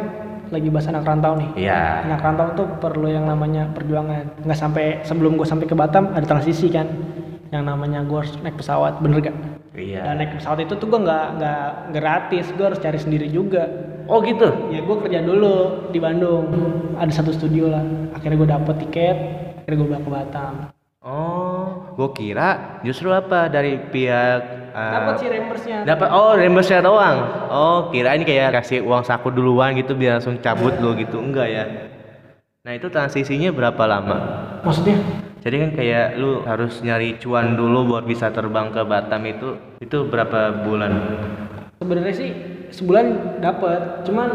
lagi 0.53 0.69
bahas 0.69 0.85
anak 0.85 1.01
rantau 1.01 1.33
nih 1.33 1.65
Iya. 1.65 2.05
anak 2.05 2.21
rantau 2.21 2.47
tuh 2.53 2.67
perlu 2.77 3.09
yang 3.09 3.25
namanya 3.25 3.65
perjuangan 3.73 4.45
nggak 4.45 4.53
sampai 4.53 5.01
sebelum 5.01 5.33
gue 5.33 5.49
sampai 5.49 5.65
ke 5.65 5.73
Batam 5.73 6.13
ada 6.13 6.21
transisi 6.29 6.69
kan 6.69 6.85
yang 7.49 7.65
namanya 7.65 8.05
gue 8.05 8.17
harus 8.17 8.33
naik 8.45 8.61
pesawat 8.61 9.01
bener 9.01 9.25
gak? 9.25 9.37
Iya. 9.73 10.05
Dan 10.05 10.21
naik 10.21 10.37
pesawat 10.37 10.59
itu 10.61 10.73
tuh 10.77 10.85
gue 10.85 10.99
nggak 11.01 11.25
nggak 11.41 11.65
gratis 11.97 12.45
gue 12.53 12.65
harus 12.65 12.79
cari 12.81 12.99
sendiri 13.01 13.25
juga 13.29 13.65
Oh 14.09 14.25
gitu. 14.25 14.49
ya 14.73 14.81
gue 14.81 14.95
kerja 15.05 15.21
dulu 15.21 15.85
di 15.93 16.01
Bandung 16.01 16.49
ada 16.97 17.13
satu 17.13 17.29
studio 17.29 17.69
lah 17.69 17.85
akhirnya 18.13 18.37
gue 18.41 18.49
dapet 18.49 18.75
tiket 18.85 19.17
akhirnya 19.65 19.77
gue 19.77 19.87
bawa 19.89 20.01
ke 20.01 20.09
Batam 20.09 20.55
Oh, 20.99 21.95
gua 21.95 22.11
kira 22.11 22.83
justru 22.83 23.07
apa 23.07 23.47
dari 23.47 23.79
pihak 23.79 24.41
eh, 24.75 24.91
dapat 24.99 25.13
sih 25.15 25.31
reimburse-nya 25.31 25.87
dapat 25.87 26.11
oh 26.11 26.35
reimburse 26.35 26.75
doang. 26.83 27.17
Oh, 27.47 27.87
kira 27.87 28.19
ini 28.19 28.27
kayak 28.27 28.59
kasih 28.59 28.83
uang 28.83 29.07
saku 29.07 29.31
duluan 29.31 29.79
gitu 29.79 29.95
biar 29.95 30.19
langsung 30.19 30.35
cabut 30.43 30.75
lo 30.83 30.91
gitu. 30.99 31.23
Enggak 31.23 31.47
ya. 31.47 31.63
Nah, 32.67 32.75
itu 32.75 32.91
transisinya 32.91 33.47
berapa 33.55 33.79
lama? 33.87 34.17
maksudnya 34.59 34.99
Jadi 35.39 35.55
kan 35.55 35.69
kayak 35.71 36.19
lu 36.19 36.43
harus 36.43 36.83
nyari 36.83 37.15
cuan 37.15 37.55
dulu 37.55 37.95
buat 37.95 38.03
bisa 38.03 38.27
terbang 38.27 38.75
ke 38.75 38.83
Batam 38.83 39.23
itu 39.23 39.55
itu 39.79 39.97
berapa 40.07 40.67
bulan? 40.67 40.91
sebenarnya 41.79 42.11
sih 42.13 42.29
sebulan 42.75 43.39
dapat 43.39 44.03
cuman 44.03 44.29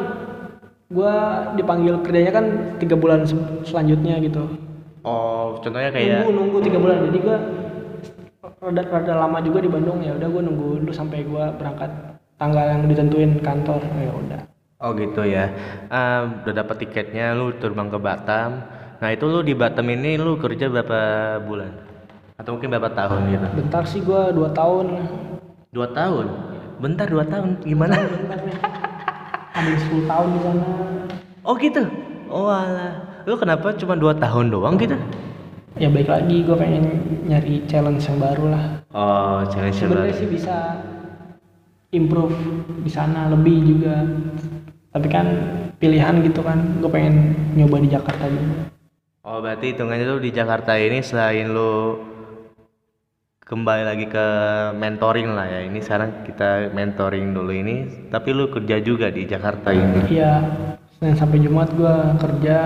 gue 0.88 1.14
dipanggil 1.60 2.00
kerjanya 2.00 2.32
kan 2.32 2.46
tiga 2.80 2.96
bulan 2.96 3.28
se- 3.28 3.60
selanjutnya 3.68 4.16
gitu 4.24 4.48
Oh, 5.04 5.60
contohnya 5.60 5.92
kayak 5.92 6.24
nunggu 6.24 6.32
nunggu 6.32 6.58
tiga 6.64 6.78
bulan 6.80 7.04
jadi 7.12 7.18
gue 7.20 7.36
rada 8.64 8.82
rada 8.88 9.14
lama 9.20 9.38
juga 9.44 9.60
di 9.60 9.68
Bandung 9.68 10.00
ya 10.00 10.16
udah 10.16 10.28
gue 10.32 10.42
nunggu 10.42 10.68
dulu 10.80 10.92
sampai 10.96 11.20
gue 11.20 11.44
berangkat 11.60 11.90
tanggal 12.40 12.64
yang 12.64 12.82
ditentuin 12.88 13.30
kantor 13.44 13.80
ya 14.00 14.12
udah 14.12 14.40
Oh 14.82 14.92
gitu 14.92 15.24
ya. 15.24 15.48
Ah, 15.88 16.44
udah 16.44 16.60
dapat 16.60 16.84
tiketnya 16.84 17.32
lu 17.32 17.56
terbang 17.56 17.88
ke 17.88 17.96
Batam. 17.96 18.68
Nah, 19.02 19.08
itu 19.10 19.24
lu 19.26 19.40
di 19.42 19.54
Batam 19.54 19.86
ini 19.90 20.16
lu 20.16 20.38
kerja 20.38 20.70
berapa 20.70 21.00
bulan? 21.42 21.70
Atau 22.38 22.58
mungkin 22.58 22.70
berapa 22.74 22.90
tahun 22.90 23.20
gitu? 23.30 23.46
bentar 23.62 23.82
sih 23.86 24.00
gue 24.02 24.22
dua 24.34 24.50
tahun 24.50 24.86
Dua 25.70 25.86
tahun. 25.90 26.26
Bentar 26.82 27.06
dua 27.06 27.24
tahun 27.26 27.62
gimana? 27.62 27.94
bentar 27.94 28.38
ada 29.54 29.68
yang 29.70 29.78
10 29.86 30.10
tahun 30.10 30.28
di 30.34 30.40
sana 30.42 30.66
Oh 31.46 31.54
gitu. 31.54 31.82
Oh 32.26 32.50
alah. 32.50 33.22
Lu 33.22 33.38
kenapa 33.38 33.70
cuma 33.78 33.94
dua 33.94 34.18
tahun 34.18 34.50
doang 34.50 34.74
gitu? 34.78 34.98
ya 35.74 35.90
baik 35.90 36.06
lagi 36.06 36.46
gue 36.46 36.54
pengen 36.54 36.84
nyari 37.26 37.66
challenge 37.66 38.06
yang 38.06 38.22
baru 38.22 38.46
lah 38.46 38.64
Oh, 38.94 39.42
challenge 39.50 39.82
sebenarnya 39.82 40.14
sih 40.14 40.30
bisa 40.30 40.78
improve 41.90 42.34
di 42.86 42.90
sana 42.90 43.26
lebih 43.34 43.58
juga 43.74 44.06
tapi 44.94 45.10
kan 45.10 45.26
pilihan 45.82 46.22
gitu 46.22 46.46
kan 46.46 46.78
gue 46.78 46.86
pengen 46.86 47.34
nyoba 47.58 47.82
di 47.82 47.90
Jakarta 47.90 48.22
juga 48.30 48.70
Oh, 49.24 49.40
berarti 49.40 49.72
hitungannya 49.72 50.04
tuh 50.04 50.20
di 50.20 50.36
Jakarta 50.36 50.76
ini 50.76 51.00
selain 51.00 51.48
lu 51.48 51.96
kembali 53.40 53.88
lagi 53.88 54.04
ke 54.04 54.26
mentoring 54.76 55.32
lah 55.32 55.48
ya. 55.48 55.60
Ini 55.64 55.80
sekarang 55.80 56.28
kita 56.28 56.68
mentoring 56.76 57.32
dulu 57.32 57.48
ini, 57.48 57.88
tapi 58.12 58.36
lu 58.36 58.52
kerja 58.52 58.84
juga 58.84 59.08
di 59.08 59.24
Jakarta 59.24 59.72
ini. 59.72 60.12
iya 60.12 60.44
Senin 61.00 61.16
sampai 61.16 61.40
Jumat 61.40 61.72
gue 61.72 61.96
kerja 62.20 62.56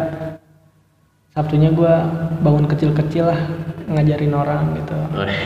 Sabtunya 1.30 1.70
gue 1.70 1.94
bangun 2.42 2.66
kecil-kecil 2.66 3.30
lah 3.30 3.38
ngajarin 3.88 4.34
orang 4.36 4.62
gitu 4.76 4.96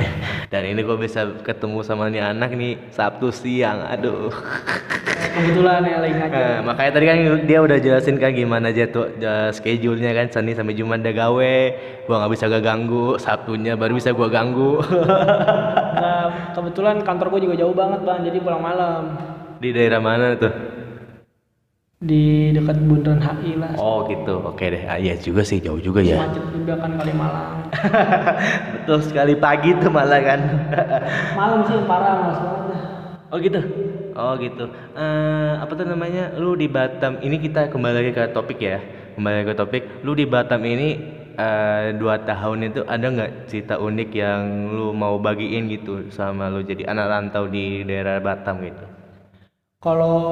Dan 0.53 0.63
ini 0.69 0.81
gue 0.85 0.97
bisa 1.01 1.25
ketemu 1.41 1.81
sama 1.81 2.13
nih 2.13 2.21
anak 2.21 2.53
nih 2.53 2.77
Sabtu 2.93 3.33
siang, 3.33 3.89
aduh. 3.89 4.29
kebetulan 5.33 5.81
ya 5.89 5.97
lagi 5.97 6.15
ngajar 6.19 6.37
Nah, 6.37 6.59
makanya 6.61 6.91
tadi 6.93 7.05
kan 7.09 7.17
dia 7.49 7.59
udah 7.65 7.79
jelasin 7.81 8.21
kan 8.21 8.37
gimana 8.37 8.69
aja 8.69 8.85
tuh 8.91 9.09
uh, 9.17 9.49
schedule-nya 9.49 10.13
kan 10.13 10.29
Senin 10.29 10.53
sampai 10.53 10.77
Jumat 10.77 11.01
udah 11.01 11.15
gawe, 11.17 11.57
gua 12.05 12.17
nggak 12.21 12.33
bisa 12.37 12.53
gak 12.53 12.65
ganggu, 12.69 13.17
Sabtunya 13.17 13.73
baru 13.79 13.97
bisa 13.97 14.13
gua 14.13 14.29
ganggu. 14.29 14.79
Nah, 16.03 16.51
kebetulan 16.51 16.99
kantor 17.07 17.39
gue 17.39 17.47
juga 17.47 17.63
jauh 17.63 17.71
banget 17.71 18.03
bang 18.03 18.27
jadi 18.27 18.43
pulang 18.43 18.59
malam 18.59 19.15
di 19.63 19.71
daerah 19.71 20.03
mana 20.03 20.35
tuh? 20.35 20.51
Di 22.03 22.51
dekat 22.51 22.83
Bundaran 22.83 23.23
HI 23.23 23.55
lah 23.63 23.79
Oh 23.79 24.03
gitu, 24.11 24.43
oke 24.43 24.59
deh. 24.59 24.83
Ah, 24.91 24.99
iya 24.99 25.15
juga 25.15 25.47
sih 25.47 25.63
jauh 25.63 25.79
juga 25.79 26.03
ya. 26.03 26.19
macet 26.19 26.43
juga 26.51 26.75
kan 26.83 26.99
kali 26.99 27.15
Malang 27.15 27.71
Betul 28.75 28.99
sekali 29.07 29.35
pagi 29.39 29.71
tuh 29.79 29.87
malah 29.87 30.19
kan. 30.19 30.41
malam 31.39 31.63
sih 31.63 31.79
parah 31.87 32.15
banget 32.19 32.63
dah. 32.75 32.83
oh 33.31 33.39
gitu. 33.39 33.61
Oh 34.13 34.35
gitu. 34.37 34.65
Eh 34.93 35.53
apa 35.57 35.73
tuh 35.73 35.87
namanya? 35.87 36.35
Lu 36.37 36.59
di 36.59 36.67
Batam 36.67 37.23
ini 37.23 37.39
kita 37.39 37.71
kembali 37.71 37.95
lagi 37.95 38.11
ke 38.13 38.35
topik 38.35 38.59
ya. 38.59 38.83
Kembali 39.15 39.35
lagi 39.41 39.49
ke 39.49 39.57
topik. 39.57 39.83
Lu 40.03 40.13
di 40.13 40.27
Batam 40.27 40.61
ini 40.67 40.89
eh 41.33 41.97
dua 41.97 42.21
tahun 42.21 42.69
itu 42.69 42.85
ada 42.85 43.07
nggak 43.09 43.49
cerita 43.49 43.81
unik 43.81 44.11
yang 44.13 44.43
lu 44.69 44.93
mau 44.93 45.17
bagiin 45.17 45.65
gitu 45.73 46.13
sama 46.13 46.53
lu 46.53 46.61
jadi 46.61 46.85
anak 46.93 47.07
rantau 47.09 47.49
di 47.49 47.87
daerah 47.89 48.21
Batam 48.21 48.61
gitu? 48.61 48.85
Kalau 49.83 50.23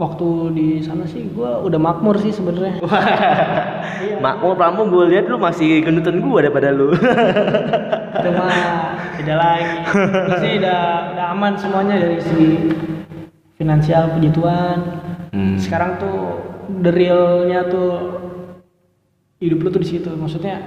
waktu 0.00 0.28
di 0.56 0.68
sana 0.80 1.04
sih 1.04 1.28
gue 1.28 1.44
udah 1.44 1.76
makmur 1.76 2.16
sih 2.16 2.32
sebenarnya. 2.32 2.80
Makmur 4.24 4.56
kamu 4.56 4.88
gue 4.88 5.04
lihat 5.12 5.28
lu 5.28 5.36
masih 5.36 5.84
gendutan 5.84 6.24
gua 6.24 6.40
daripada 6.40 6.72
lu. 6.72 6.96
Cuma 8.24 8.48
beda 9.20 9.34
lagi. 9.36 9.76
Ini 9.92 10.34
sih 10.40 10.52
udah 10.64 10.80
udah 11.12 11.26
aman 11.36 11.52
semuanya 11.60 12.00
dari 12.00 12.18
segi 12.24 12.52
finansial 13.60 14.16
puji 14.16 14.32
Tuhan. 14.32 14.78
Hmm. 15.36 15.56
Sekarang 15.60 16.00
tuh 16.00 16.18
the 16.80 16.88
realnya 16.88 17.68
tuh 17.68 17.92
hidup 19.36 19.58
lu 19.62 19.68
tuh 19.68 19.84
di 19.84 19.88
situ. 19.92 20.08
Maksudnya 20.16 20.64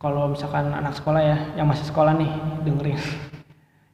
kalau 0.00 0.26
misalkan 0.32 0.74
anak 0.74 0.98
sekolah 0.98 1.22
ya, 1.22 1.36
yang 1.54 1.70
masih 1.70 1.86
sekolah 1.86 2.16
nih 2.16 2.32
dengerin, 2.64 2.98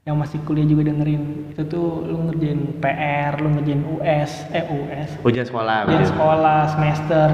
yang 0.07 0.23
masih 0.23 0.39
kuliah 0.47 0.63
juga 0.63 0.87
dengerin, 0.87 1.51
itu 1.51 1.67
tuh 1.67 2.07
lu 2.07 2.31
ngerjain 2.31 2.79
PR, 2.79 3.43
lu 3.43 3.59
ngerjain 3.59 3.83
US, 3.99 4.47
eh 4.55 4.63
US, 4.71 5.19
Ujian 5.27 5.43
sekolah. 5.43 5.91
ujian 5.91 6.07
sekolah 6.07 6.61
semester. 6.79 7.29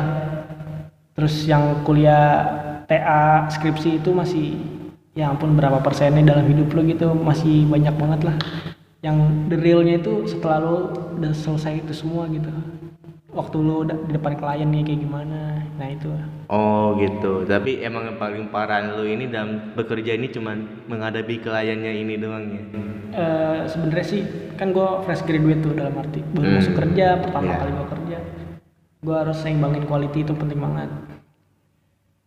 Terus 1.12 1.34
yang 1.44 1.84
kuliah 1.84 2.48
TA 2.88 3.44
skripsi 3.52 4.00
itu 4.00 4.16
masih 4.16 4.56
ya 5.12 5.28
ampun 5.28 5.52
berapa 5.52 5.84
persennya 5.84 6.24
dalam 6.24 6.48
hidup 6.48 6.72
lo 6.72 6.80
gitu. 6.88 7.12
Masih 7.12 7.68
banyak 7.68 7.92
banget 7.92 8.20
lah. 8.32 8.36
Yang 9.04 9.16
the 9.52 9.56
realnya 9.60 10.00
itu 10.00 10.24
setelah 10.24 10.58
lo 10.64 10.76
udah 11.20 11.32
selesai 11.36 11.84
itu 11.84 11.92
semua 11.92 12.24
gitu 12.32 12.48
waktu 13.32 13.56
udah 13.58 13.96
di 14.06 14.12
depan 14.12 14.36
klien 14.36 14.68
nih 14.68 14.82
kayak 14.84 15.00
gimana 15.00 15.40
nah 15.80 15.88
itu 15.88 16.08
Oh 16.52 16.92
gitu. 17.00 17.48
Tapi 17.48 17.80
emang 17.80 18.12
yang 18.12 18.20
paling 18.20 18.52
parah 18.52 18.84
lu 18.84 19.08
ini 19.08 19.24
dalam 19.24 19.72
bekerja 19.72 20.20
ini 20.20 20.28
cuman 20.28 20.84
menghadapi 20.84 21.40
kliennya 21.40 21.96
ini 21.96 22.20
doang 22.20 22.44
ya. 22.44 22.60
Eh 23.16 23.58
sebenarnya 23.72 24.04
sih 24.04 24.20
kan 24.60 24.76
gue 24.76 24.88
fresh 25.08 25.24
graduate 25.24 25.64
tuh 25.64 25.72
dalam 25.72 25.96
arti 25.96 26.20
baru 26.20 26.44
Hmm. 26.44 26.56
masuk 26.60 26.74
kerja 26.76 27.06
pertama 27.24 27.48
Iya. 27.48 27.56
kali 27.56 27.70
gue 27.72 27.86
kerja 27.88 28.18
gue 29.00 29.16
harus 29.16 29.38
seimbangin 29.40 29.88
quality 29.88 30.28
itu 30.28 30.32
penting 30.36 30.60
banget 30.60 30.92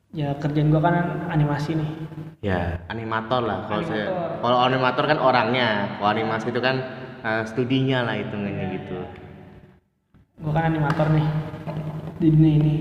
ya 0.10 0.34
kerjaan 0.42 0.74
gue 0.74 0.82
kan 0.82 0.96
animasi 1.30 1.78
nih 1.78 1.92
Ya, 2.42 2.78
animator 2.94 3.42
lah 3.42 3.66
kalau 3.66 3.82
saya. 3.86 4.38
Kalau 4.38 4.58
animator 4.62 5.10
kan 5.10 5.18
orangnya, 5.18 5.98
kalau 5.98 6.14
animasi 6.14 6.54
itu 6.54 6.62
kan 6.62 6.78
eh, 7.22 7.42
studinya 7.46 8.06
lah 8.06 8.22
hitungannya 8.22 8.66
gitu. 8.74 9.02
Gue 10.36 10.52
kan 10.52 10.64
animator 10.66 11.08
nih 11.10 11.28
di 12.18 12.28
dunia 12.30 12.54
ini 12.56 12.76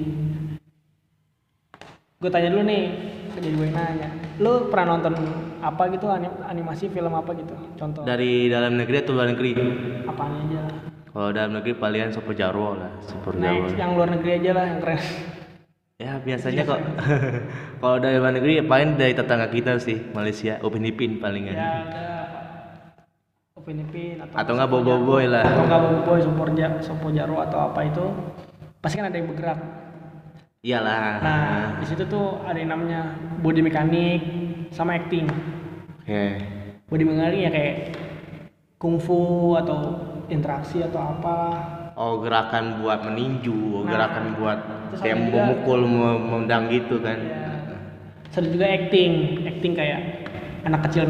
gue 2.17 2.31
tanya 2.31 2.49
dulu 2.49 2.63
nih 2.63 2.85
jadi 3.31 3.49
gue 3.51 3.69
nanya 3.71 4.09
lu 4.37 4.69
pernah 4.69 4.97
nonton 4.97 5.15
apa 5.61 5.83
gitu 5.89 6.07
anim- 6.09 6.43
animasi 6.43 6.89
film 6.89 7.13
apa 7.13 7.31
gitu 7.33 7.55
contoh 7.75 8.03
Dari 8.03 8.49
dalam 8.49 8.75
negeri 8.75 8.97
atau 9.01 9.13
luar 9.13 9.29
negeri? 9.29 9.51
apaan 10.05 10.35
aja 10.45 10.63
Kalau 11.09 11.31
dalam 11.31 11.55
negeri 11.55 11.73
palingan 11.75 12.11
Super 12.11 12.35
Jarwo 12.35 12.75
lah, 12.75 12.91
Super 13.01 13.39
nah 13.39 13.55
Jarwo. 13.55 13.71
yang 13.73 13.95
luar 13.95 14.11
negeri 14.11 14.31
aja 14.35 14.51
lah 14.53 14.65
yang 14.67 14.81
keren 14.81 15.01
Ya 15.95 16.19
biasanya 16.19 16.67
kok. 16.67 16.79
kalau 17.81 17.97
dari 17.97 18.19
luar 18.19 18.35
negeri 18.35 18.59
ya 18.59 18.65
paling 18.67 18.99
dari 18.99 19.15
tetangga 19.15 19.47
kita 19.47 19.79
sih, 19.79 20.11
Malaysia, 20.11 20.59
Upin 20.59 20.83
Ipin 20.83 21.23
palingan. 21.23 21.55
ya 21.55 21.71
Ipin 23.67 24.21
atau 24.21 24.35
Atau 24.37 24.53
nggak 24.53 24.69
Boboiboy 24.69 25.25
lah. 25.27 25.41
atau 25.43 25.65
nggak 25.65 25.81
Boboiboy 25.81 26.19
Sopo 26.21 26.43
Ja- 26.53 26.81
Sopo 26.81 27.09
Jarwo 27.09 27.41
atau 27.41 27.59
apa 27.65 27.81
itu 27.83 28.05
pasti 28.79 29.01
kan 29.01 29.09
ada 29.09 29.17
yang 29.17 29.29
bergerak 29.29 29.57
Iyalah. 30.61 31.21
nah 31.21 31.45
di 31.77 31.85
situ 31.85 32.05
tuh 32.05 32.41
ada 32.43 32.57
yang 32.57 32.69
namanya 32.71 33.13
body 33.39 33.61
mekanik 33.61 34.21
sama 34.69 34.97
acting 34.99 35.29
Oke. 35.99 36.41
body 36.87 37.05
mekanik 37.05 37.39
ya 37.39 37.51
kayak 37.51 37.77
kungfu 38.77 39.17
atau 39.55 39.79
interaksi 40.27 40.81
atau 40.81 41.01
apalah 41.01 41.85
Oh 41.95 42.19
gerakan 42.19 42.83
buat 42.83 43.07
meninju, 43.07 43.55
Nah, 43.81 43.87
gerakan 43.87 44.35
buat 44.35 44.59
kayak 44.99 45.15
memukul, 45.15 45.87
mem- 45.87 46.27
memendang 46.27 46.67
gitu 46.67 46.99
kan. 46.99 47.15
ya. 47.23 47.55
Ada 48.35 48.51
juga 48.51 48.67
acting 48.67 49.13
acting 49.47 49.73
kayak 49.73 50.01
anak 50.67 50.91
kecil 50.91 51.07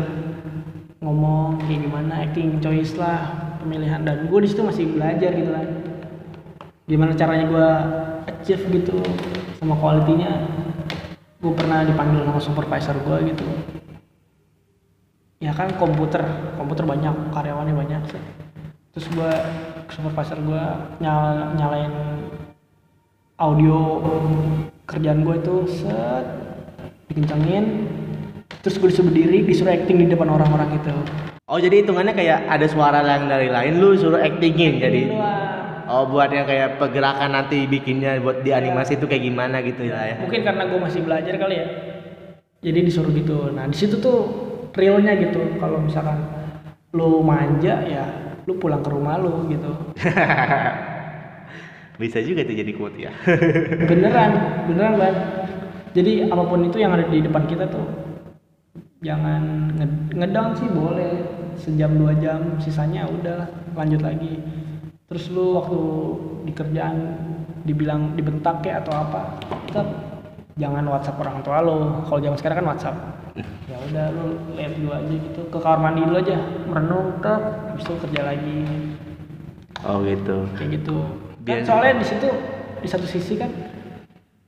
ngomong 1.04 1.61
kayak 1.68 1.84
gimana 1.84 2.12
acting 2.25 2.56
choice 2.64 2.96
lah 2.96 3.52
pemilihan. 3.61 4.00
Dan 4.00 4.32
gue 4.32 4.40
di 4.40 4.49
situ 4.49 4.64
masih 4.64 4.88
belajar 4.96 5.30
gitu 5.37 5.50
kan. 5.52 5.68
Gimana 6.88 7.12
caranya 7.12 7.44
gue 7.52 7.68
achieve 8.32 8.64
gitu 8.73 8.96
sama 9.61 9.76
kualitinya 9.76 10.49
gue 11.44 11.52
pernah 11.52 11.84
dipanggil 11.84 12.25
sama 12.25 12.40
supervisor 12.40 12.96
gue 13.04 13.37
gitu. 13.37 13.44
Ya 15.44 15.52
kan 15.52 15.76
komputer. 15.76 16.25
Komputer 16.56 16.88
banyak 16.88 17.12
karyawannya 17.37 17.76
banyak 17.76 18.02
terus 18.94 19.11
gue 19.11 19.32
supervisor 19.90 20.38
gue 20.38 20.64
nyal 21.02 21.50
nyalain 21.58 21.90
audio 23.42 23.99
kerjaan 24.87 25.26
gue 25.26 25.34
itu 25.42 25.56
set 25.66 26.23
dikencengin 27.11 27.90
terus 28.64 28.80
gue 28.80 28.88
disuruh 28.88 29.12
berdiri 29.12 29.44
disuruh 29.44 29.76
acting 29.76 30.00
di 30.00 30.06
depan 30.09 30.33
orang-orang 30.33 30.80
itu 30.80 30.94
Oh 31.44 31.61
jadi 31.61 31.85
hitungannya 31.85 32.16
kayak 32.16 32.49
ada 32.49 32.64
suara 32.64 33.04
yang 33.04 33.28
dari 33.28 33.52
lain 33.52 33.76
lu 33.76 33.92
suruh 33.92 34.16
actingin 34.16 34.80
jadi. 34.80 35.12
Wah, 35.12 35.85
Oh 35.85 36.09
buat 36.09 36.33
yang 36.33 36.49
kayak 36.49 36.80
pergerakan 36.80 37.37
nanti 37.37 37.68
bikinnya 37.68 38.16
buat 38.25 38.40
di 38.40 38.56
animasi 38.56 38.97
itu 38.97 39.04
kayak 39.04 39.28
gimana 39.28 39.61
gitu 39.61 39.85
ya. 39.85 40.16
mungkin 40.16 40.40
karena 40.40 40.64
gue 40.64 40.80
masih 40.80 41.04
belajar 41.04 41.37
kali 41.37 41.61
ya 41.61 41.66
jadi 42.64 42.78
disuruh 42.88 43.12
gitu 43.12 43.52
nah 43.52 43.68
di 43.68 43.76
situ 43.76 44.00
tuh 44.00 44.18
realnya 44.73 45.12
gitu 45.21 45.61
kalau 45.61 45.85
misalkan 45.85 46.25
lu 46.97 47.21
manja 47.21 47.85
ya 47.85 48.09
lu 48.49 48.56
pulang 48.56 48.80
ke 48.80 48.88
rumah 48.88 49.21
lu 49.21 49.44
gitu 49.52 49.68
Bisa 51.94 52.18
juga 52.25 52.42
tuh 52.42 52.56
jadi 52.59 52.73
quote 52.75 52.99
ya. 52.99 53.12
beneran 53.87 54.33
beneran 54.66 54.94
banget 54.99 55.16
jadi 55.92 56.33
apa 56.33 56.42
pun 56.49 56.64
itu 56.66 56.80
yang 56.80 56.97
ada 56.97 57.06
di 57.06 57.23
depan 57.23 57.44
kita 57.47 57.68
tuh 57.68 58.03
jangan 59.04 59.70
nge- 59.76 60.16
ngedown 60.16 60.50
sih 60.56 60.68
boleh. 60.73 61.14
Sejam 61.54 61.94
dua 61.94 62.11
jam 62.18 62.58
sisanya 62.58 63.06
udah 63.06 63.46
lanjut 63.78 64.02
lagi. 64.02 64.42
Terus 65.06 65.30
lu 65.30 65.54
waktu 65.54 65.80
di 66.50 66.52
kerjaan 66.56 66.96
dibilang 67.62 68.18
dibentak 68.18 68.64
kayak 68.64 68.82
atau 68.82 69.06
apa 69.06 69.38
tetap 69.70 69.87
jangan 70.58 70.82
WhatsApp 70.90 71.23
orang 71.23 71.38
tua 71.46 71.62
lo 71.62 72.02
kalau 72.11 72.18
zaman 72.18 72.38
sekarang 72.40 72.56
kan 72.64 72.68
WhatsApp. 72.75 72.96
Ya 73.70 73.76
udah 73.78 74.06
lu 74.11 74.26
lihat 74.58 74.73
dulu 74.75 74.90
aja 74.90 75.14
gitu. 75.14 75.40
Ke 75.46 75.58
kamar 75.62 75.78
mandi 75.78 76.02
dulu 76.02 76.18
aja 76.18 76.37
merenung 76.66 77.06
tetap. 77.23 77.40
Habis 77.70 77.84
itu 77.87 77.94
kerja 78.02 78.20
lagi. 78.26 78.58
Oh 79.84 80.00
gitu. 80.02 80.37
kayak 80.58 80.70
gitu. 80.80 80.96
Kan 81.44 81.61
Biasa. 81.61 81.66
soalnya 81.70 81.94
di 82.00 82.06
situ 82.08 82.28
di 82.82 82.88
satu 82.90 83.06
sisi 83.06 83.38
kan 83.38 83.50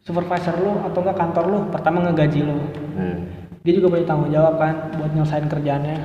supervisor 0.03 0.55
lu 0.59 0.81
atau 0.87 1.01
enggak 1.03 1.19
kantor 1.19 1.45
lu 1.47 1.59
pertama 1.71 2.03
ngegaji 2.03 2.41
lu. 2.43 2.59
Hmm. 2.99 3.19
Dia 3.67 3.73
juga 3.83 3.99
punya 3.99 4.07
tanggung 4.07 4.31
jawab 4.31 4.55
kan 4.63 4.75
buat 4.95 5.11
nyelesain 5.11 5.51
kerjaannya 5.51 5.99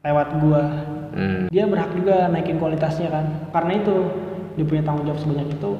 lewat 0.00 0.28
gua. 0.40 0.64
Hmm. 1.12 1.52
dia 1.52 1.68
berhak 1.68 1.92
juga 1.92 2.32
naikin 2.32 2.56
kualitasnya 2.56 3.12
kan. 3.12 3.52
Karena 3.52 3.72
itu 3.76 3.94
dia 4.56 4.64
punya 4.64 4.80
tanggung 4.80 5.04
jawab 5.04 5.20
sebanyak 5.20 5.52
itu. 5.52 5.70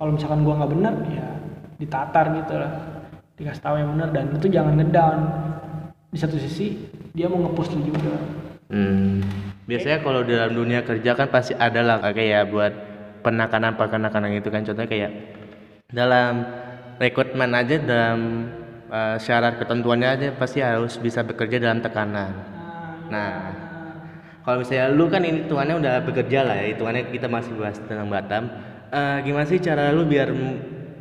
Kalau 0.00 0.10
misalkan 0.16 0.40
gua 0.48 0.54
nggak 0.64 0.72
bener 0.72 0.94
ya 1.12 1.28
ditatar 1.76 2.26
gitu 2.40 2.54
lah. 2.56 2.72
Dikasih 3.36 3.60
tahu 3.60 3.76
yang 3.76 3.92
bener 3.92 4.08
dan 4.16 4.24
itu 4.32 4.46
jangan 4.48 4.74
ngedown. 4.80 5.18
Di 6.08 6.16
satu 6.16 6.40
sisi 6.40 6.88
dia 7.12 7.28
mau 7.28 7.44
ngepush 7.44 7.68
lu 7.76 7.92
juga. 7.92 8.16
Hmm. 8.72 9.20
Biasanya 9.68 10.00
kalau 10.00 10.24
dalam 10.24 10.56
dunia 10.56 10.80
kerja 10.80 11.12
kan 11.12 11.28
pasti 11.28 11.52
ada 11.52 11.84
lah 11.84 12.00
kayak 12.00 12.48
buat 12.48 12.72
penekanan 13.20 13.76
penekanan 13.76 14.32
itu 14.32 14.48
kan. 14.48 14.64
Contohnya 14.64 14.88
kayak 14.88 15.12
dalam 15.92 16.48
rekrutmen 16.96 17.52
aja 17.52 17.76
dalam 17.76 18.48
uh, 18.92 19.16
syarat 19.16 19.56
ketentuannya 19.56 20.08
aja 20.12 20.28
pasti 20.36 20.60
harus 20.60 21.00
bisa 21.00 21.24
bekerja 21.24 21.56
dalam 21.56 21.80
tekanan. 21.80 22.32
Nah, 23.08 23.32
kalau 24.44 24.60
misalnya 24.60 24.92
lu 24.92 25.08
kan 25.08 25.24
ini 25.24 25.48
hitungannya 25.48 25.74
udah 25.80 25.94
bekerja 26.04 26.40
lah 26.44 26.56
ya, 26.60 26.66
hitungannya 26.76 27.08
kita 27.08 27.26
masih 27.26 27.56
bahas 27.56 27.80
tentang 27.80 28.10
Batam. 28.12 28.44
Eh, 28.92 29.16
gimana 29.24 29.48
sih 29.48 29.56
cara 29.56 29.88
lu 29.88 30.04
biar 30.04 30.28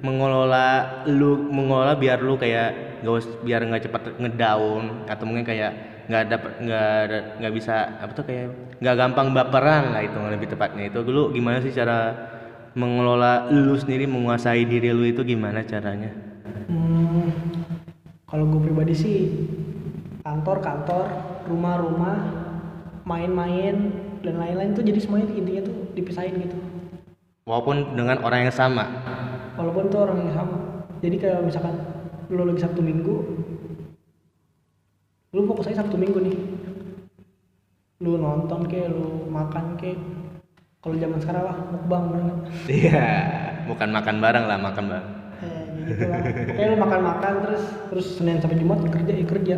mengelola 0.02 1.04
lu 1.12 1.52
mengelola 1.52 1.94
biar 2.00 2.24
lu 2.24 2.40
kayak 2.40 3.04
nggak 3.04 3.14
us- 3.14 3.40
biar 3.44 3.62
nggak 3.68 3.84
cepat 3.90 4.02
ngedown 4.18 5.06
atau 5.06 5.24
mungkin 5.28 5.46
kayak 5.46 5.72
nggak 6.10 6.24
dapat 6.32 6.52
nggak 6.64 6.88
nggak 7.44 7.54
bisa 7.54 7.76
apa 8.02 8.12
tuh 8.16 8.26
kayak 8.26 8.48
nggak 8.82 8.96
gampang 8.98 9.28
baperan 9.36 9.94
lah 9.94 10.02
itu 10.02 10.18
lebih 10.18 10.48
tepatnya 10.50 10.90
itu 10.90 11.00
dulu 11.06 11.36
gimana 11.36 11.62
sih 11.62 11.70
cara 11.70 12.16
mengelola 12.74 13.52
lu 13.52 13.76
sendiri 13.76 14.08
menguasai 14.08 14.64
diri 14.66 14.90
lu 14.96 15.04
itu 15.04 15.22
gimana 15.28 15.62
caranya? 15.68 16.10
Hmm, 16.72 17.30
kalau 18.32 18.48
gue 18.48 18.64
pribadi 18.64 18.96
sih 18.96 19.18
kantor-kantor, 20.24 21.04
rumah-rumah, 21.52 22.16
main-main 23.04 23.92
dan 24.24 24.40
lain-lain 24.40 24.72
tuh 24.72 24.88
jadi 24.88 25.04
semuanya 25.04 25.36
intinya 25.36 25.68
tuh 25.68 25.92
dipisahin 25.92 26.40
gitu. 26.40 26.56
Walaupun 27.44 28.00
dengan 28.00 28.24
orang 28.24 28.48
yang 28.48 28.56
sama. 28.56 28.88
Walaupun 29.60 29.92
tuh 29.92 30.08
orang 30.08 30.24
yang 30.24 30.32
sama. 30.32 30.88
Jadi 31.04 31.16
kayak 31.20 31.44
misalkan 31.44 31.76
lu 32.32 32.48
lagi 32.48 32.64
Sabtu 32.64 32.80
Minggu, 32.80 33.16
lu 35.36 35.42
fokus 35.44 35.68
aja 35.68 35.84
Sabtu 35.84 36.00
Minggu 36.00 36.24
nih. 36.24 36.38
Lu 38.00 38.16
nonton 38.16 38.64
ke, 38.72 38.88
lu 38.88 39.28
makan 39.28 39.76
ke. 39.76 39.92
Kalau 40.80 40.96
zaman 40.96 41.20
sekarang 41.20 41.44
lah 41.46 41.58
mukbang 41.68 42.04
bener 42.10 42.22
nggak? 42.26 42.40
Iya, 42.72 43.10
bukan 43.68 43.90
makan 43.92 44.18
bareng 44.24 44.46
lah, 44.48 44.58
makan 44.58 44.86
bareng. 44.88 45.21
Gitu 45.88 46.06
lah. 46.06 46.22
Pokoknya 46.22 46.68
lu 46.70 46.78
makan-makan 46.80 47.34
terus 47.46 47.64
terus 47.90 48.08
Senin 48.20 48.38
sampai 48.42 48.58
Jumat 48.60 48.80
kerja 48.86 49.14
ya 49.14 49.26
kerja. 49.26 49.56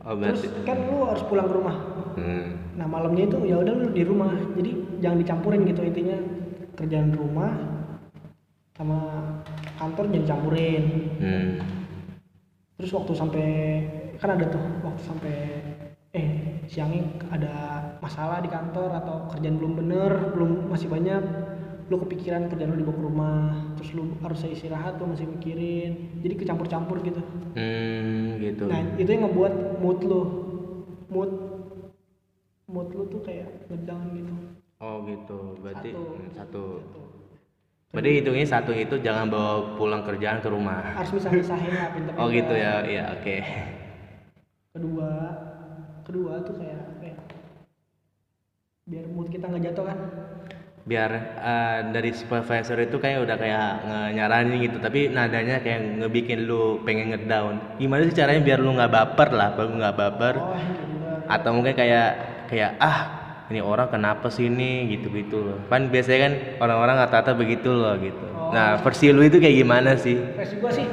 Oh 0.00 0.16
Terus 0.16 0.42
kan 0.64 0.76
lu 0.88 1.04
harus 1.04 1.22
pulang 1.28 1.46
ke 1.46 1.54
rumah. 1.54 1.76
Hmm. 2.16 2.56
Nah 2.74 2.86
malamnya 2.88 3.28
itu 3.28 3.38
ya 3.44 3.60
udah 3.60 3.74
lu 3.76 3.86
di 3.92 4.02
rumah. 4.02 4.32
Jadi 4.56 4.70
jangan 5.04 5.18
dicampurin 5.20 5.62
gitu 5.68 5.80
intinya 5.84 6.18
kerjaan 6.74 7.12
rumah 7.12 7.52
sama 8.74 8.98
kantor 9.76 10.04
jangan 10.08 10.28
campurin. 10.36 10.84
Hmm. 11.20 11.52
Terus 12.80 12.90
waktu 12.96 13.12
sampai 13.12 13.48
kan 14.16 14.36
ada 14.36 14.48
tuh 14.48 14.64
waktu 14.84 15.02
sampai 15.04 15.36
eh 16.10 16.28
siangnya 16.66 17.06
ada 17.30 17.52
masalah 18.02 18.42
di 18.42 18.50
kantor 18.50 18.90
atau 18.98 19.30
kerjaan 19.30 19.56
belum 19.60 19.78
bener 19.78 20.34
belum 20.34 20.72
masih 20.72 20.90
banyak 20.90 21.22
lu 21.90 21.98
kepikiran 22.06 22.46
kerjaan 22.46 22.70
lu 22.70 22.86
dibawa 22.86 22.96
ke 22.96 23.02
rumah 23.02 23.42
terus 23.74 23.90
lu 23.98 24.14
harus 24.22 24.46
istirahat 24.46 24.94
lu 25.02 25.10
masih 25.10 25.26
mikirin 25.26 26.22
jadi 26.22 26.34
kecampur-campur 26.38 27.02
gitu 27.02 27.20
Hmm, 27.50 28.38
gitu. 28.38 28.70
Nah, 28.70 28.94
itu 28.94 29.10
yang 29.10 29.26
ngebuat 29.26 29.82
mood 29.82 29.98
lu. 30.06 30.22
Mood 31.10 31.30
mood 32.70 32.88
lu 32.94 33.02
tuh 33.10 33.20
kayak 33.26 33.66
ngedown 33.66 34.06
gitu. 34.14 34.34
Oh 34.78 35.02
gitu. 35.02 35.58
Berarti 35.58 35.90
Satu. 35.90 36.04
satu. 36.30 36.64
Berarti 37.90 38.10
hitungnya 38.22 38.46
satu 38.46 38.70
itu 38.70 39.02
jangan 39.02 39.26
bawa 39.26 39.74
pulang 39.74 40.06
kerjaan 40.06 40.38
ke 40.38 40.46
rumah. 40.46 40.94
Harus 40.94 41.10
bisa 41.10 41.26
misahin 41.34 41.74
lah 41.74 41.90
pinter 41.90 42.14
Oh 42.14 42.30
gitu 42.30 42.54
ya, 42.54 42.86
iya 42.86 43.18
oke. 43.18 43.36
Kedua, 44.78 45.10
kedua 46.06 46.38
tuh 46.46 46.54
kayak 46.54 46.78
apa 46.86 47.02
ya? 47.02 47.16
Biar 48.86 49.10
mood 49.10 49.26
kita 49.34 49.50
nggak 49.50 49.74
jatuh 49.74 49.90
kan. 49.90 49.98
Biar 50.80 51.10
eh, 51.38 51.78
dari 51.92 52.10
supervisor 52.16 52.80
itu 52.80 52.96
kayak 52.96 53.28
udah 53.28 53.36
kayak 53.36 53.68
nyaranin 54.16 54.64
gitu, 54.64 54.80
tapi 54.80 55.12
nadanya 55.12 55.60
kayak 55.60 56.00
ngebikin 56.00 56.48
lu 56.48 56.80
pengen 56.88 57.12
ngedown. 57.12 57.60
Gimana 57.76 58.08
sih 58.08 58.16
caranya 58.16 58.40
biar 58.40 58.58
lu 58.58 58.72
nggak 58.74 58.92
baper 58.92 59.28
lah, 59.30 59.48
baru 59.54 59.70
nggak 59.76 59.96
baper? 59.96 60.34
Oh, 60.40 60.56
kedua. 60.56 61.28
Atau 61.28 61.50
mungkin 61.52 61.76
kayak 61.76 62.08
kayak 62.48 62.80
ah 62.80 62.98
ini 63.52 63.60
orang 63.60 63.92
kenapa 63.92 64.32
sih 64.32 64.48
ini 64.48 64.88
gitu-gitu 64.96 65.36
loh. 65.42 65.58
Kan 65.68 65.92
biasanya 65.92 66.18
kan 66.26 66.32
orang-orang 66.64 66.96
rata-rata 67.02 67.32
begitu 67.36 67.70
loh 67.70 67.94
gitu. 68.00 68.26
Nah 68.50 68.80
versi 68.80 69.12
lu 69.12 69.22
itu 69.22 69.36
kayak 69.36 69.56
gimana 69.60 69.94
sih? 70.00 70.16
Fresh 70.34 70.58
gua 70.58 70.72
sih. 70.72 70.86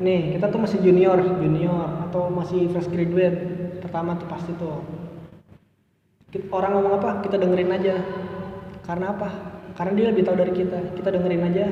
Nih, 0.00 0.32
kita 0.32 0.48
tuh 0.48 0.64
masih 0.64 0.80
junior, 0.80 1.20
junior 1.20 2.08
atau 2.08 2.32
masih 2.32 2.72
fresh 2.72 2.88
graduate. 2.88 3.36
Pertama 3.84 4.16
tuh 4.16 4.28
pasti 4.32 4.52
tuh. 4.56 4.80
Orang 6.48 6.72
ngomong 6.80 7.04
apa, 7.04 7.20
kita 7.20 7.36
dengerin 7.36 7.68
aja. 7.68 7.94
Karena 8.90 9.14
apa? 9.14 9.28
Karena 9.78 9.92
dia 9.94 10.06
lebih 10.10 10.26
tahu 10.26 10.34
dari 10.34 10.50
kita. 10.50 10.78
Kita 10.98 11.14
dengerin 11.14 11.46
aja. 11.46 11.66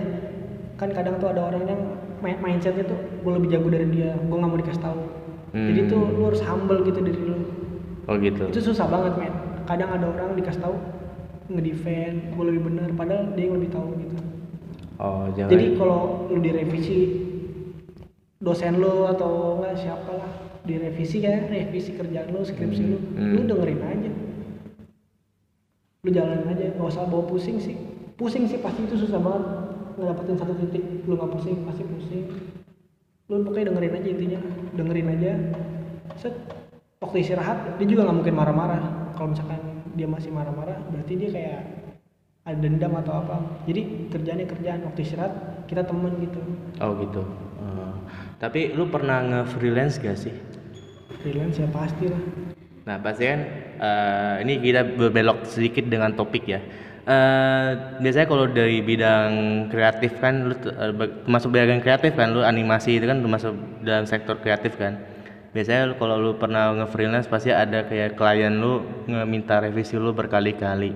Kan 0.79 0.95
kadang 0.95 1.19
tuh 1.19 1.35
ada 1.35 1.51
orang 1.51 1.67
yang 1.67 1.81
mindsetnya 2.23 2.87
tuh 2.87 2.95
gue 2.95 3.33
lebih 3.35 3.51
jago 3.51 3.67
dari 3.75 3.91
dia, 3.91 4.15
gue 4.15 4.37
nggak 4.39 4.51
mau 4.55 4.55
dikasih 4.55 4.83
tahu. 4.87 5.03
Jadi 5.51 5.81
Hmm. 5.83 5.91
tuh 5.91 6.03
lu 6.15 6.23
harus 6.31 6.43
humble 6.47 6.79
gitu 6.87 7.03
diri 7.03 7.19
lu. 7.19 7.39
Oh 8.07 8.15
gitu. 8.23 8.47
Itu 8.47 8.61
susah 8.71 8.87
banget 8.87 9.19
men. 9.19 9.35
Kadang 9.67 9.91
ada 9.99 10.07
orang 10.07 10.39
dikasih 10.39 10.63
tahu 10.63 10.79
ngedefend, 11.51 12.39
gue 12.39 12.45
lebih 12.55 12.63
benar, 12.71 12.89
padahal 12.95 13.35
dia 13.35 13.51
yang 13.51 13.59
lebih 13.59 13.71
tahu 13.75 13.89
gitu. 13.99 14.17
Oh 15.03 15.27
jangan. 15.35 15.51
Jadi 15.51 15.67
kalau 15.75 16.31
lu 16.31 16.39
direvisi 16.39 16.99
dosen 18.39 18.79
lu 18.79 19.11
atau 19.11 19.59
enggak 19.59 19.75
siapa 19.83 20.11
lah 20.15 20.31
direvisi 20.63 21.19
kan 21.19 21.51
revisi 21.51 21.91
kerjaan 21.99 22.31
lu 22.31 22.47
skripsi 22.47 22.83
lu 22.87 22.99
Hmm. 23.19 23.35
lu 23.35 23.41
dengerin 23.51 23.81
aja 23.83 24.11
lu 26.07 26.09
jalanin 26.15 26.47
aja 26.51 26.75
nggak 26.75 26.89
usah 26.89 27.07
bawa 27.07 27.25
pusing 27.27 27.59
sih. 27.59 27.77
Pusing 28.19 28.51
sih 28.51 28.59
pasti 28.59 28.87
itu 28.87 28.97
susah 28.99 29.19
banget. 29.19 29.45
Ngedapetin 29.99 30.37
satu 30.39 30.55
titik 30.63 30.85
lu 31.07 31.15
nggak 31.19 31.31
pusing 31.35 31.57
pasti 31.67 31.83
pusing. 31.87 32.25
Lu 33.29 33.45
pokoknya 33.45 33.73
dengerin 33.73 33.99
aja 33.99 34.09
intinya. 34.09 34.41
Dengerin 34.75 35.09
aja. 35.15 35.33
Set 36.19 36.35
waktu 36.99 37.17
istirahat 37.23 37.79
dia 37.79 37.87
juga 37.87 38.09
nggak 38.09 38.19
mungkin 38.23 38.35
marah-marah. 38.35 38.83
Kalau 39.19 39.29
misalkan 39.35 39.61
dia 39.99 40.07
masih 40.07 40.31
marah-marah 40.31 40.79
berarti 40.91 41.13
dia 41.19 41.31
kayak 41.35 41.61
ada 42.47 42.59
dendam 42.59 42.95
atau 42.97 43.19
apa. 43.19 43.37
Jadi 43.67 44.11
kerjaannya 44.11 44.47
kerjaan. 44.47 44.81
Waktu 44.87 45.01
istirahat 45.03 45.35
kita 45.67 45.83
temen 45.85 46.15
gitu. 46.23 46.41
Oh 46.79 46.95
gitu. 47.03 47.23
Eh, 47.59 47.93
tapi 48.39 48.73
lu 48.73 48.87
pernah 48.87 49.21
nge-freelance 49.21 49.99
gak 49.99 50.17
sih? 50.17 50.33
freelance 51.19 51.59
ya 51.59 51.69
pasti 51.75 52.07
lah 52.07 52.23
Nah 52.89 52.97
pasti 53.05 53.29
kan 53.29 53.41
eh, 53.77 54.35
ini 54.49 54.65
kita 54.65 54.97
berbelok 54.97 55.45
sedikit 55.45 55.85
dengan 55.85 56.17
topik 56.17 56.49
ya. 56.49 56.61
Eh, 57.09 57.69
biasanya 58.01 58.27
kalau 58.29 58.49
dari 58.49 58.81
bidang 58.81 59.33
kreatif 59.69 60.17
kan 60.17 60.49
lu 60.49 60.57
ba- 60.97 61.13
termasuk 61.25 61.53
bidang 61.53 61.85
kreatif 61.85 62.17
kan 62.17 62.33
lu 62.33 62.41
animasi 62.41 62.97
itu 62.97 63.05
kan 63.05 63.21
termasuk 63.21 63.53
dalam 63.85 64.09
sektor 64.09 64.41
kreatif 64.41 64.81
kan. 64.81 64.97
Biasanya 65.53 65.97
kalau 66.01 66.17
lu 66.17 66.33
pernah 66.37 66.73
nge-freelance 66.77 67.29
pasti 67.29 67.53
ada 67.53 67.85
kayak 67.85 68.17
klien 68.17 68.57
lu 68.57 68.85
ngeminta 69.09 69.61
revisi 69.61 69.97
lu 70.01 70.13
berkali-kali. 70.17 70.93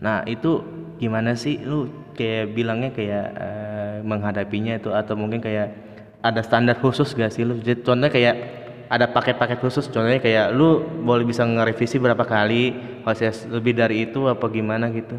Nah 0.00 0.24
itu 0.24 0.64
gimana 1.00 1.36
sih 1.36 1.60
lu 1.60 1.88
kayak 2.16 2.52
bilangnya 2.52 2.92
kayak 2.92 3.26
eh, 3.36 3.96
menghadapinya 4.04 4.76
itu 4.76 4.92
atau 4.92 5.16
mungkin 5.16 5.40
kayak 5.40 5.72
ada 6.20 6.44
standar 6.44 6.76
khusus 6.76 7.16
gak 7.16 7.32
sih 7.32 7.48
lu? 7.48 7.56
Jadi 7.60 7.80
contohnya 7.80 8.12
kayak 8.12 8.59
ada 8.90 9.06
paket-paket 9.06 9.62
khusus 9.62 9.86
contohnya 9.86 10.18
kayak 10.18 10.50
lu 10.50 10.82
boleh 11.06 11.22
bisa 11.22 11.46
ngerevisi 11.46 12.02
berapa 12.02 12.26
kali 12.26 12.74
kalau 13.06 13.14
saya 13.14 13.30
lebih 13.46 13.78
dari 13.78 14.10
itu 14.10 14.26
apa 14.26 14.50
gimana 14.50 14.90
gitu. 14.90 15.14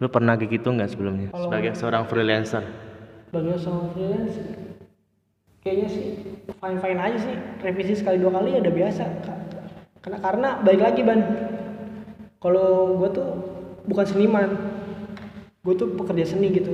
Lu 0.00 0.08
pernah 0.08 0.40
kayak 0.40 0.56
gitu 0.56 0.72
nggak 0.72 0.88
sebelumnya? 0.88 1.28
Kalau- 1.28 1.52
sebagai 1.52 1.76
seorang 1.76 2.08
freelancer. 2.08 2.64
Bagi 3.28 3.52
seorang 3.60 3.92
freelance 3.92 4.36
kayaknya 5.60 5.88
sih 5.92 6.06
fine 6.48 6.78
fine 6.80 6.96
aja 6.96 7.18
sih. 7.20 7.36
Revisi 7.60 7.92
sekali 8.00 8.16
dua 8.16 8.32
kali 8.40 8.56
ya 8.56 8.64
udah 8.64 8.74
biasa 8.74 9.02
Ka- 9.20 9.40
karena 10.00 10.18
karena 10.24 10.48
balik 10.64 10.80
lagi 10.80 11.00
ban. 11.04 11.20
Kalau 12.40 12.96
gue 12.96 13.10
tuh 13.12 13.28
bukan 13.84 14.06
seniman. 14.08 14.48
Gue 15.60 15.76
tuh 15.76 15.92
pekerja 15.92 16.24
seni 16.24 16.56
gitu. 16.56 16.72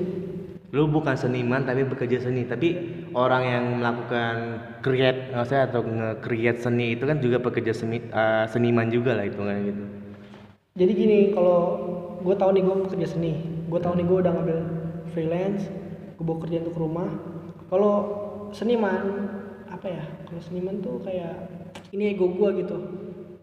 Lu 0.71 0.87
bukan 0.87 1.19
seniman 1.19 1.67
tapi 1.67 1.83
bekerja 1.83 2.23
seni. 2.23 2.47
Tapi 2.47 2.69
orang 3.17 3.43
yang 3.49 3.65
melakukan 3.81 4.61
create 4.85 5.33
maksudnya 5.33 5.65
atau 5.73 5.81
nge-create 5.81 6.61
seni 6.61 6.93
itu 6.93 7.09
kan 7.09 7.17
juga 7.17 7.41
pekerja 7.41 7.73
seni 7.73 8.05
eh, 8.05 8.45
seniman 8.53 8.93
juga 8.93 9.17
lah 9.17 9.25
itu 9.25 9.41
kan 9.41 9.57
gitu. 9.65 9.83
Jadi 10.77 10.93
gini 10.93 11.19
kalau 11.33 11.61
gue 12.21 12.35
tahu 12.37 12.51
nih 12.53 12.63
gue 12.69 12.77
pekerja 12.85 13.09
seni 13.17 13.33
gue 13.67 13.81
tahu 13.81 13.97
nih 13.97 14.05
gue 14.05 14.19
udah 14.21 14.33
ngambil 14.37 14.59
freelance 15.17 15.65
gue 16.21 16.25
bawa 16.29 16.39
kerjaan 16.45 16.69
untuk 16.69 16.79
rumah. 16.79 17.09
Kalau 17.73 17.95
seniman 18.53 19.33
apa 19.73 19.87
ya 19.89 20.05
kalau 20.29 20.41
seniman 20.45 20.85
tuh 20.85 21.01
kayak 21.01 21.49
ini 21.97 22.13
ego 22.13 22.29
gue 22.37 22.61
gitu. 22.61 22.77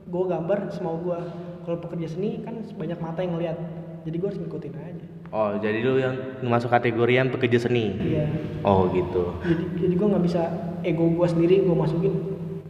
Gue 0.05 0.23
gambar 0.29 0.69
semau 0.69 1.01
gue 1.01 1.17
kalau 1.65 1.81
pekerja 1.81 2.13
seni 2.13 2.45
kan 2.45 2.62
banyak 2.77 3.01
mata 3.01 3.25
yang 3.25 3.33
ngeliat. 3.41 3.57
Jadi 4.05 4.15
gue 4.21 4.27
harus 4.29 4.38
ngikutin 4.38 4.73
aja 4.77 5.12
oh 5.34 5.58
jadi 5.58 5.82
lu 5.82 5.98
yang 5.98 6.15
masuk 6.46 6.69
kategori 6.69 7.13
yang 7.17 7.34
pekerja 7.34 7.65
seni? 7.65 7.98
Iya. 7.98 8.30
Oh 8.62 8.86
gitu. 8.93 9.34
Jadi 9.41 9.63
jadi 9.82 9.93
gue 9.98 10.08
nggak 10.13 10.24
bisa 10.30 10.41
ego 10.86 11.10
gue 11.10 11.28
sendiri 11.28 11.65
gue 11.65 11.76
masukin. 11.76 12.13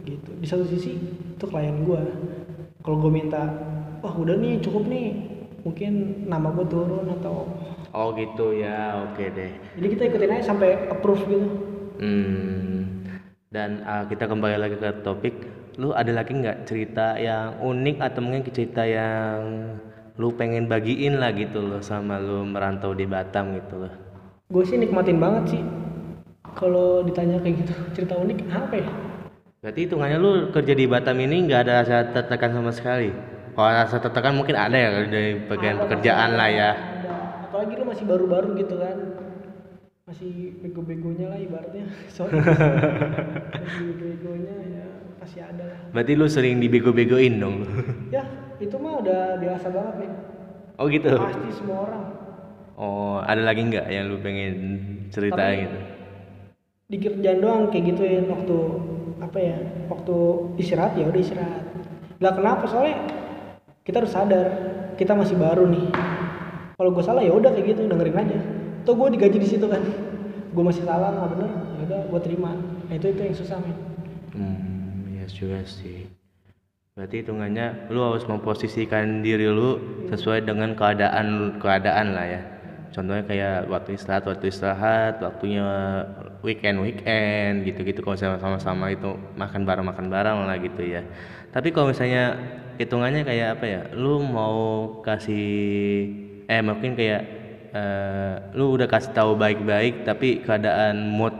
Gitu. 0.08 0.30
Di 0.40 0.46
satu 0.48 0.64
sisi 0.64 0.96
itu 1.36 1.44
klien 1.44 1.84
gue 1.84 2.00
kalau 2.80 2.96
gue 3.04 3.12
minta 3.12 3.44
wah 4.00 4.14
udah 4.16 4.34
nih 4.40 4.64
cukup 4.64 4.88
nih. 4.88 5.36
Mungkin 5.64 6.24
nama 6.28 6.52
gue 6.52 6.66
turun 6.68 7.08
atau 7.20 7.48
oh 7.92 8.08
gitu 8.16 8.56
ya. 8.56 9.04
Oke 9.12 9.28
deh. 9.28 9.52
Jadi 9.76 9.86
kita 9.92 10.02
ikutin 10.08 10.32
aja 10.32 10.44
sampai 10.56 10.88
approve 10.88 11.24
gitu. 11.28 11.48
Hmm. 12.00 13.04
Dan 13.52 13.86
uh, 13.86 14.02
kita 14.08 14.26
kembali 14.26 14.56
lagi 14.58 14.76
ke 14.80 15.04
topik. 15.04 15.34
Lu 15.78 15.94
ada 15.94 16.10
lagi 16.10 16.34
nggak 16.34 16.66
cerita 16.66 17.14
yang 17.20 17.60
unik 17.62 17.96
atau 18.02 18.20
mungkin 18.22 18.42
cerita 18.50 18.82
yang 18.82 19.38
lu 20.14 20.30
pengen 20.30 20.64
bagiin 20.64 21.18
lah 21.18 21.30
gitu 21.30 21.58
loh 21.60 21.80
sama 21.80 22.16
lu 22.16 22.44
merantau 22.44 22.94
di 22.94 23.02
Batam 23.04 23.50
gitu 23.52 23.82
loh. 23.82 23.92
gue 24.46 24.62
sih 24.62 24.76
nikmatin 24.76 25.18
banget 25.18 25.44
sih 25.50 25.62
kalau 26.52 27.02
ditanya 27.02 27.40
kayak 27.40 27.56
gitu 27.60 27.72
cerita 27.92 28.14
unik 28.14 28.38
apa 28.48 28.76
ya 28.76 28.90
Berarti 29.58 29.80
hitungannya 29.82 30.18
lu 30.20 30.32
kerja 30.52 30.72
di 30.72 30.84
Batam 30.84 31.16
ini 31.18 31.48
nggak 31.48 31.60
ada 31.62 31.72
rasa 31.80 31.96
tertekan 32.06 32.52
sama 32.52 32.68
sekali. 32.68 33.08
Kalau 33.50 33.64
rasa 33.66 33.96
tertekan 33.96 34.36
mungkin 34.36 34.52
ada 34.52 34.76
ya 34.76 34.92
dari 35.02 35.40
bagian 35.40 35.74
Ada, 35.74 35.82
pekerjaan 35.82 36.30
lah 36.36 36.48
ya. 36.52 36.70
ada. 37.00 37.14
apalagi 37.48 37.72
lu 37.72 37.84
masih 37.88 38.04
baru-baru 38.04 38.48
gitu 38.56 38.76
kan 38.76 38.96
masih 40.04 40.32
bego-begonya 40.60 41.32
lah 41.32 41.38
ibaratnya 41.40 41.88
sorry 42.12 42.36
masih 43.56 43.82
bego-begonya 43.88 44.54
ya 44.68 44.84
pasti 45.16 45.38
ada 45.40 45.64
lah 45.64 45.78
Berarti 45.90 46.12
lu 46.12 46.26
sering 46.28 46.60
dibego-begoin 46.60 47.34
dong. 47.40 47.56
ya 48.12 48.20
itu 48.64 48.76
mah 48.80 48.94
udah 48.98 49.20
biasa 49.38 49.66
banget 49.68 49.94
nih 50.00 50.10
oh 50.74 50.86
gitu. 50.88 51.10
pasti 51.14 51.50
semua 51.52 51.78
orang. 51.86 52.04
Oh, 52.74 53.22
ada 53.22 53.46
lagi 53.46 53.62
nggak 53.62 53.86
yang 53.86 54.10
lu 54.10 54.18
pengen 54.18 54.54
cerita 55.14 55.38
Tapi- 55.38 55.62
gitu? 55.62 55.78
di 56.84 56.96
kerjaan 57.00 57.38
doang 57.40 57.62
kayak 57.70 57.84
gituin 57.94 58.26
waktu 58.28 58.56
apa 59.16 59.38
ya 59.40 59.56
waktu 59.88 60.16
istirahat 60.58 60.92
ya 60.98 61.08
udah 61.08 61.20
istirahat. 61.22 61.64
Lah 62.20 62.32
kenapa? 62.34 62.68
Soalnya 62.68 62.98
kita 63.82 64.04
harus 64.04 64.12
sadar 64.12 64.46
kita 64.94 65.14
masih 65.14 65.34
baru 65.34 65.64
nih. 65.64 65.86
Kalau 66.74 66.90
gue 66.90 67.04
salah 67.06 67.22
ya 67.24 67.32
udah 67.32 67.54
kayak 67.54 67.72
gitu 67.72 67.86
dengerin 67.86 68.18
aja. 68.18 68.38
Tuh 68.84 68.94
gue 68.94 69.08
digaji 69.16 69.38
di 69.38 69.48
situ 69.48 69.64
kan. 69.64 69.80
Gue 70.54 70.62
masih 70.62 70.86
salah 70.86 71.10
nggak 71.10 71.28
bener. 71.34 71.50
Ya 71.50 71.82
udah 71.88 72.00
gue 72.10 72.20
terima. 72.22 72.52
Nah 72.86 72.94
itu 72.94 73.06
itu 73.10 73.20
yang 73.26 73.34
susah 73.34 73.58
men 73.58 73.74
Hmm, 74.34 75.10
iya 75.10 75.26
juga 75.26 75.62
sih. 75.66 76.06
Berarti 76.94 77.26
hitungannya 77.26 77.90
lu 77.90 78.06
harus 78.06 78.22
memposisikan 78.22 79.18
diri 79.18 79.50
lu 79.50 79.82
sesuai 80.06 80.46
dengan 80.46 80.78
keadaan 80.78 81.58
keadaan 81.58 82.14
lah 82.14 82.22
ya. 82.22 82.40
Contohnya 82.94 83.26
kayak 83.26 83.66
waktu 83.66 83.98
istirahat, 83.98 84.22
waktu 84.30 84.46
istirahat, 84.46 85.18
waktunya 85.18 85.66
weekend 86.46 86.78
weekend 86.86 87.66
gitu-gitu 87.66 87.98
kalau 87.98 88.14
sama-sama 88.14 88.94
itu 88.94 89.10
makan 89.34 89.66
bareng 89.66 89.90
makan 89.90 90.06
bareng 90.06 90.38
lah 90.46 90.54
gitu 90.62 90.86
ya. 90.86 91.02
Tapi 91.50 91.74
kalau 91.74 91.90
misalnya 91.90 92.38
hitungannya 92.78 93.26
kayak 93.26 93.58
apa 93.58 93.66
ya? 93.66 93.80
Lu 93.98 94.22
mau 94.22 94.54
kasih 95.02 95.50
eh 96.46 96.62
mungkin 96.62 96.94
kayak 96.94 97.22
eh, 97.74 98.34
lu 98.54 98.78
udah 98.78 98.86
kasih 98.86 99.10
tahu 99.10 99.34
baik-baik 99.34 100.06
tapi 100.06 100.46
keadaan 100.46 101.10
mood 101.10 101.34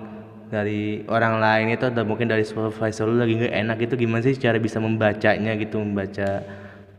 dari 0.52 1.02
orang 1.08 1.40
lain 1.40 1.66
itu 1.74 1.84
atau 1.88 2.04
mungkin 2.06 2.28
dari 2.30 2.44
supervisor 2.46 3.08
lu 3.08 3.18
lagi 3.20 3.34
nggak 3.40 3.54
enak 3.54 3.78
itu 3.84 3.94
gimana 3.96 4.22
sih 4.24 4.36
cara 4.36 4.60
bisa 4.60 4.78
membacanya 4.78 5.52
gitu 5.58 5.80
membaca 5.80 6.28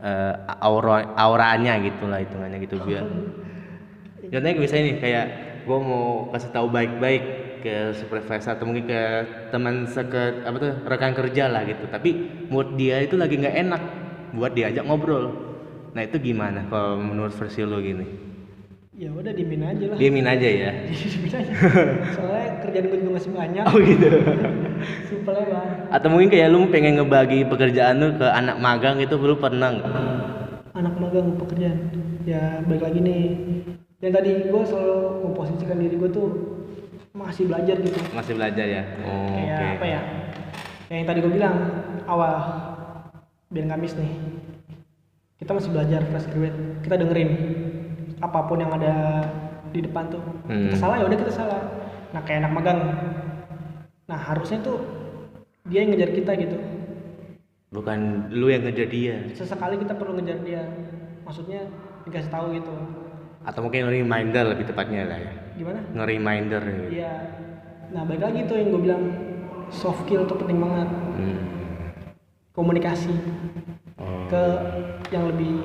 eh, 0.02 0.34
aura 0.62 1.14
auranya 1.16 1.78
gitu 1.82 2.04
lah 2.10 2.20
hitungannya 2.22 2.58
gitu 2.66 2.76
biar 2.82 3.06
contohnya 4.26 4.56
bisa 4.58 4.74
ini 4.76 4.98
kayak 4.98 5.26
gue 5.66 5.78
mau 5.82 6.30
kasih 6.30 6.50
tahu 6.54 6.66
baik-baik 6.70 7.22
ke 7.66 7.90
supervisor 7.98 8.54
atau 8.54 8.62
mungkin 8.70 8.86
ke 8.86 9.02
teman 9.50 9.90
seket 9.90 10.46
apa 10.46 10.56
tuh 10.62 10.72
rekan 10.86 11.12
kerja 11.18 11.50
lah 11.50 11.66
gitu. 11.66 11.90
Tapi 11.90 12.10
mood 12.46 12.78
dia 12.78 13.02
itu 13.02 13.18
lagi 13.18 13.34
nggak 13.34 13.56
enak 13.66 13.82
buat 14.38 14.54
diajak 14.54 14.86
ngobrol. 14.86 15.34
Nah 15.90 16.02
itu 16.06 16.22
gimana 16.22 16.70
kalau 16.70 17.02
menurut 17.02 17.34
versi 17.34 17.66
lu 17.66 17.82
gini 17.82 18.25
ya 18.96 19.12
udah 19.12 19.32
diemin 19.36 19.60
aja 19.60 19.84
lah. 19.92 19.96
Diemin 20.00 20.24
aja 20.24 20.48
ya. 20.48 20.70
Aja. 21.36 21.52
Soalnya 22.16 22.48
kerjaan 22.64 22.84
gue 22.88 22.98
juga 23.04 23.12
masih 23.20 23.30
banyak. 23.36 23.64
Oh 23.68 23.76
gitu. 23.76 24.08
Simpelnya 25.12 25.44
bang 25.52 25.68
Atau 25.92 26.08
mungkin 26.08 26.28
kayak 26.32 26.48
lu 26.48 26.64
pengen 26.72 26.96
ngebagi 26.96 27.44
pekerjaan 27.44 28.00
lu 28.00 28.16
ke 28.16 28.24
anak 28.24 28.56
magang 28.56 28.96
itu 28.96 29.14
lu 29.20 29.36
pernah 29.36 29.68
nggak? 29.76 29.92
anak 30.76 30.94
magang 31.00 31.36
pekerjaan. 31.36 31.78
Ya 32.24 32.64
balik 32.64 32.88
lagi 32.88 32.98
nih. 33.04 33.24
Yang 34.00 34.12
tadi 34.12 34.30
gue 34.48 34.62
selalu 34.64 34.96
memposisikan 35.28 35.76
diri 35.80 35.96
gue 35.96 36.10
tuh 36.12 36.28
masih 37.12 37.48
belajar 37.48 37.76
gitu. 37.80 37.96
Masih 38.12 38.32
belajar 38.36 38.64
ya? 38.64 38.82
Oh, 39.04 39.28
kayak 39.32 39.56
oke. 39.56 39.66
apa 39.80 39.86
ya? 39.88 40.00
Kayak 40.88 40.98
yang 41.00 41.08
tadi 41.08 41.18
gue 41.20 41.32
bilang 41.32 41.56
awal. 42.08 42.34
Biar 43.52 43.66
Kamis 43.72 43.96
nih. 43.96 44.12
Kita 45.36 45.52
masih 45.52 45.70
belajar 45.72 46.00
fresh 46.00 46.28
graduate. 46.32 46.58
Kita 46.80 46.94
dengerin 46.96 47.30
apa 48.16 48.38
pun 48.42 48.56
yang 48.56 48.72
ada 48.72 49.22
di 49.68 49.80
depan 49.80 50.08
tuh 50.08 50.22
kita 50.46 50.72
Hmm. 50.72 50.72
salah 50.74 50.96
ya 50.96 51.04
udah 51.04 51.18
kita 51.18 51.32
salah 51.34 51.60
nah 52.10 52.20
kayak 52.20 52.40
anak 52.40 52.52
magang 52.54 52.80
nah 54.04 54.16
harusnya 54.16 54.58
tuh 54.60 54.78
dia 55.64 55.82
yang 55.82 55.92
ngejar 55.92 56.12
kita 56.12 56.32
gitu 56.36 56.58
Bukan 57.66 57.98
lu 58.30 58.46
yang 58.46 58.62
ngejar 58.62 58.88
dia. 58.88 59.16
sesekali 59.32 59.76
kita 59.76 59.92
perlu 59.92 60.16
ngejar 60.16 60.38
dia 60.40 60.62
maksudnya 61.22 61.66
dikasih 62.02 62.30
tahu 62.30 62.54
gitu 62.54 62.72
Atau 63.42 63.60
mungkin 63.60 63.86
reminder 63.86 64.42
lebih 64.48 64.64
tepatnya 64.64 65.02
lah 65.04 65.18
ya. 65.18 65.32
gimana 65.52 65.80
Nge-reminder 65.92 66.62
gitu. 66.62 66.88
Iya. 66.94 67.14
Nah, 67.88 68.02
balik 68.02 68.22
lagi 68.22 68.40
tuh 68.44 68.56
yang 68.56 68.68
gue 68.70 68.82
bilang 68.82 69.02
soft 69.68 70.02
skill 70.02 70.24
tuh 70.24 70.34
penting 70.36 70.58
banget. 70.58 70.88
Hmm. 70.88 71.38
Komunikasi 72.52 73.12
Oh. 73.96 74.28
ke 74.28 74.42
yang 75.08 75.24
lebih 75.26 75.56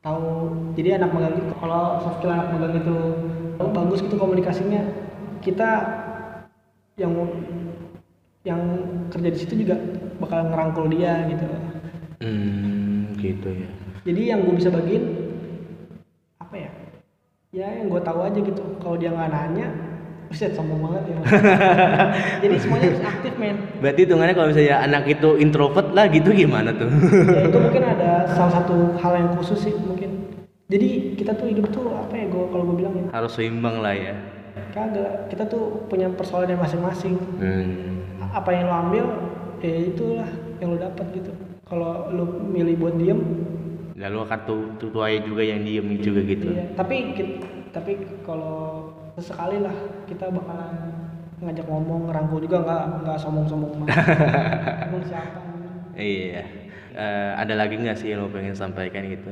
tahu. 0.00 0.28
Jadi 0.76 0.88
anak 0.96 1.10
magang 1.12 1.36
itu 1.36 1.52
kalau 1.60 2.00
soft 2.04 2.20
skill 2.20 2.32
anak 2.32 2.48
magang 2.56 2.74
itu 2.80 2.96
bagus 3.60 4.00
gitu 4.00 4.16
komunikasinya 4.16 4.82
kita 5.44 5.70
yang 6.96 7.12
yang 8.44 8.60
kerja 9.12 9.28
di 9.28 9.38
situ 9.38 9.54
juga 9.64 9.76
bakal 10.20 10.48
ngerangkul 10.48 10.88
dia 10.88 11.28
gitu. 11.28 11.46
Hmm, 12.20 13.16
gitu 13.16 13.48
ya. 13.48 13.68
jadi 14.04 14.36
yang 14.36 14.44
gue 14.44 14.54
bisa 14.60 14.68
bagiin 14.68 15.04
apa 16.40 16.54
ya? 16.56 16.70
Ya 17.52 17.66
yang 17.80 17.88
gue 17.92 18.00
tahu 18.00 18.20
aja 18.24 18.38
gitu. 18.40 18.62
Kalau 18.80 18.96
dia 18.96 19.12
nggak 19.12 19.32
nanya 19.32 19.68
Buset, 20.30 20.54
sombong 20.54 20.78
banget 20.86 21.10
ya 21.10 21.16
jadi 22.46 22.54
semuanya 22.54 22.86
harus 22.94 23.02
aktif 23.02 23.34
men 23.34 23.56
Berarti 23.82 24.00
hitungannya 24.06 24.34
kalau 24.38 24.48
misalnya 24.48 24.76
anak 24.78 25.02
itu 25.10 25.28
introvert 25.36 25.90
lah 25.90 26.06
gitu 26.06 26.30
gimana 26.30 26.70
tuh? 26.70 26.86
ya 27.26 27.50
itu 27.50 27.58
mungkin 27.58 27.82
ada 27.82 28.30
salah 28.30 28.62
satu 28.62 28.94
hal 28.96 29.12
yang 29.18 29.34
khusus 29.34 29.58
sih 29.58 29.74
mungkin 29.74 30.30
jadi 30.70 31.18
kita 31.18 31.34
tuh 31.34 31.50
hidup 31.50 31.66
tuh 31.68 31.90
apa 31.90 32.14
ya 32.14 32.30
gue 32.30 32.44
kalau 32.46 32.62
gue 32.62 32.76
bilang 32.78 32.94
ya 32.94 33.04
Harus 33.10 33.34
seimbang 33.34 33.82
lah 33.82 33.90
ya. 33.90 34.14
kagak 34.70 35.26
kita 35.26 35.50
tuh 35.50 35.82
punya 35.90 36.06
persoalannya 36.06 36.62
masing-masing 36.62 37.18
Hmm. 37.34 38.06
apa 38.30 38.54
yang 38.54 38.70
lo 38.70 38.74
ambil 38.86 39.04
ya 39.58 39.74
itulah 39.82 40.30
yang 40.62 40.70
lo 40.70 40.78
dapat 40.78 41.10
gitu 41.10 41.34
kalau 41.66 42.06
lo 42.06 42.24
milih 42.46 42.78
buat 42.78 42.94
diem 42.94 43.18
Lalu 43.98 44.18
akan 44.22 44.40
tuh 44.46 44.62
tuai 44.78 45.20
juga 45.20 45.42
yang 45.42 45.60
diem 45.60 45.98
juga 45.98 46.22
gitu. 46.22 46.54
iya 46.54 46.70
tapi 46.72 47.18
tapi 47.68 47.92
kalau 48.22 48.94
sesekali 49.18 49.58
lah 49.62 49.74
kita 50.06 50.30
bakalan 50.30 50.74
ngajak 51.40 51.66
ngomong 51.66 52.12
ngerangkul 52.12 52.38
juga 52.44 52.56
nggak 52.62 52.82
nggak 53.02 53.18
sombong-sombong 53.18 53.72
banget 53.80 53.96
emang 54.92 55.04
siapa? 55.08 55.40
Iya. 55.96 56.42
Eh, 56.90 57.30
ada 57.38 57.54
lagi 57.54 57.80
nggak 57.80 57.96
sih 57.96 58.12
yang 58.12 58.26
lo 58.26 58.28
pengen 58.28 58.52
sampaikan 58.52 59.06
gitu? 59.08 59.30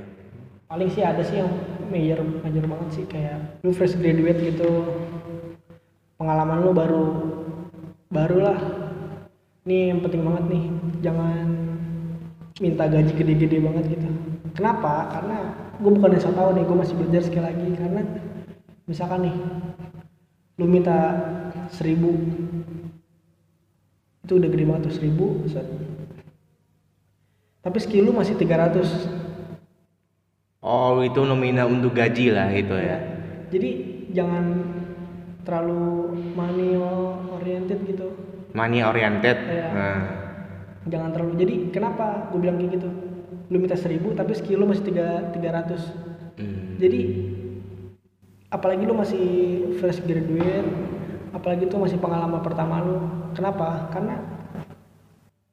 paling 0.69 0.93
sih 0.93 1.01
ada 1.01 1.25
sih 1.25 1.41
yang 1.41 1.49
major 1.89 2.21
major 2.45 2.61
banget 2.69 2.89
sih 2.93 3.05
kayak 3.09 3.41
lu 3.65 3.73
fresh 3.73 3.97
graduate 3.97 4.37
gitu. 4.45 4.69
Pengalaman 6.21 6.61
lu 6.61 6.71
baru 6.77 7.05
baru 8.13 8.39
lah. 8.53 8.59
Nih 9.65 9.97
yang 9.97 10.05
penting 10.05 10.29
banget 10.29 10.45
nih 10.53 10.65
jangan 11.01 11.45
minta 12.61 12.85
gaji 12.85 13.13
gede-gede 13.17 13.65
banget 13.65 13.97
gitu. 13.97 14.09
Kenapa? 14.53 15.09
Karena 15.09 15.57
gue 15.81 15.89
bukan 15.89 16.21
yang 16.21 16.37
tau 16.37 16.51
nih 16.53 16.65
gue 16.69 16.77
masih 16.77 16.95
belajar 17.01 17.23
sekali 17.25 17.45
lagi. 17.49 17.69
Karena 17.73 18.03
misalkan 18.89 19.29
nih 19.29 19.37
lu 20.59 20.67
minta 20.67 20.97
seribu 21.71 22.11
itu 24.25 24.33
udah 24.35 24.49
gede 24.49 24.65
banget 24.65 24.83
tuh 24.91 24.95
seribu 24.97 25.27
set. 25.47 25.65
tapi 27.61 27.79
skill 27.79 28.09
lu 28.09 28.13
masih 28.17 28.35
300 28.35 29.21
Oh 30.59 30.99
itu 31.01 31.23
nominal 31.23 31.71
untuk 31.71 31.95
gaji 31.95 32.35
lah 32.35 32.51
gitu 32.51 32.75
ya. 32.75 32.99
jadi 33.49 33.71
jangan 34.11 34.45
terlalu 35.47 36.13
money 36.35 36.75
oriented 37.31 37.79
gitu 37.87 38.09
Money 38.57 38.81
oriented. 38.81 39.37
Iya. 39.39 39.69
Nah. 39.71 40.01
jangan 40.89 41.13
terlalu 41.13 41.33
jadi 41.37 41.55
kenapa 41.69 42.33
gue 42.33 42.41
bilang 42.41 42.57
kayak 42.57 42.81
gitu 42.81 42.89
lu 43.49 43.57
minta 43.61 43.77
seribu 43.77 44.17
tapi 44.17 44.33
skill 44.33 44.65
lu 44.65 44.67
masih 44.67 44.89
tiga 44.89 45.29
tiga 45.31 45.53
ratus 45.53 45.85
Hmm. 46.39 46.79
jadi 46.79 47.28
apalagi 48.49 48.83
lu 48.89 48.97
masih 48.97 49.25
fresh 49.77 50.01
graduate 50.05 50.69
apalagi 51.37 51.69
itu 51.69 51.77
masih 51.77 52.01
pengalaman 52.01 52.41
pertama 52.41 52.81
lu. 52.81 52.97
Kenapa? 53.37 53.93
Karena 53.93 54.17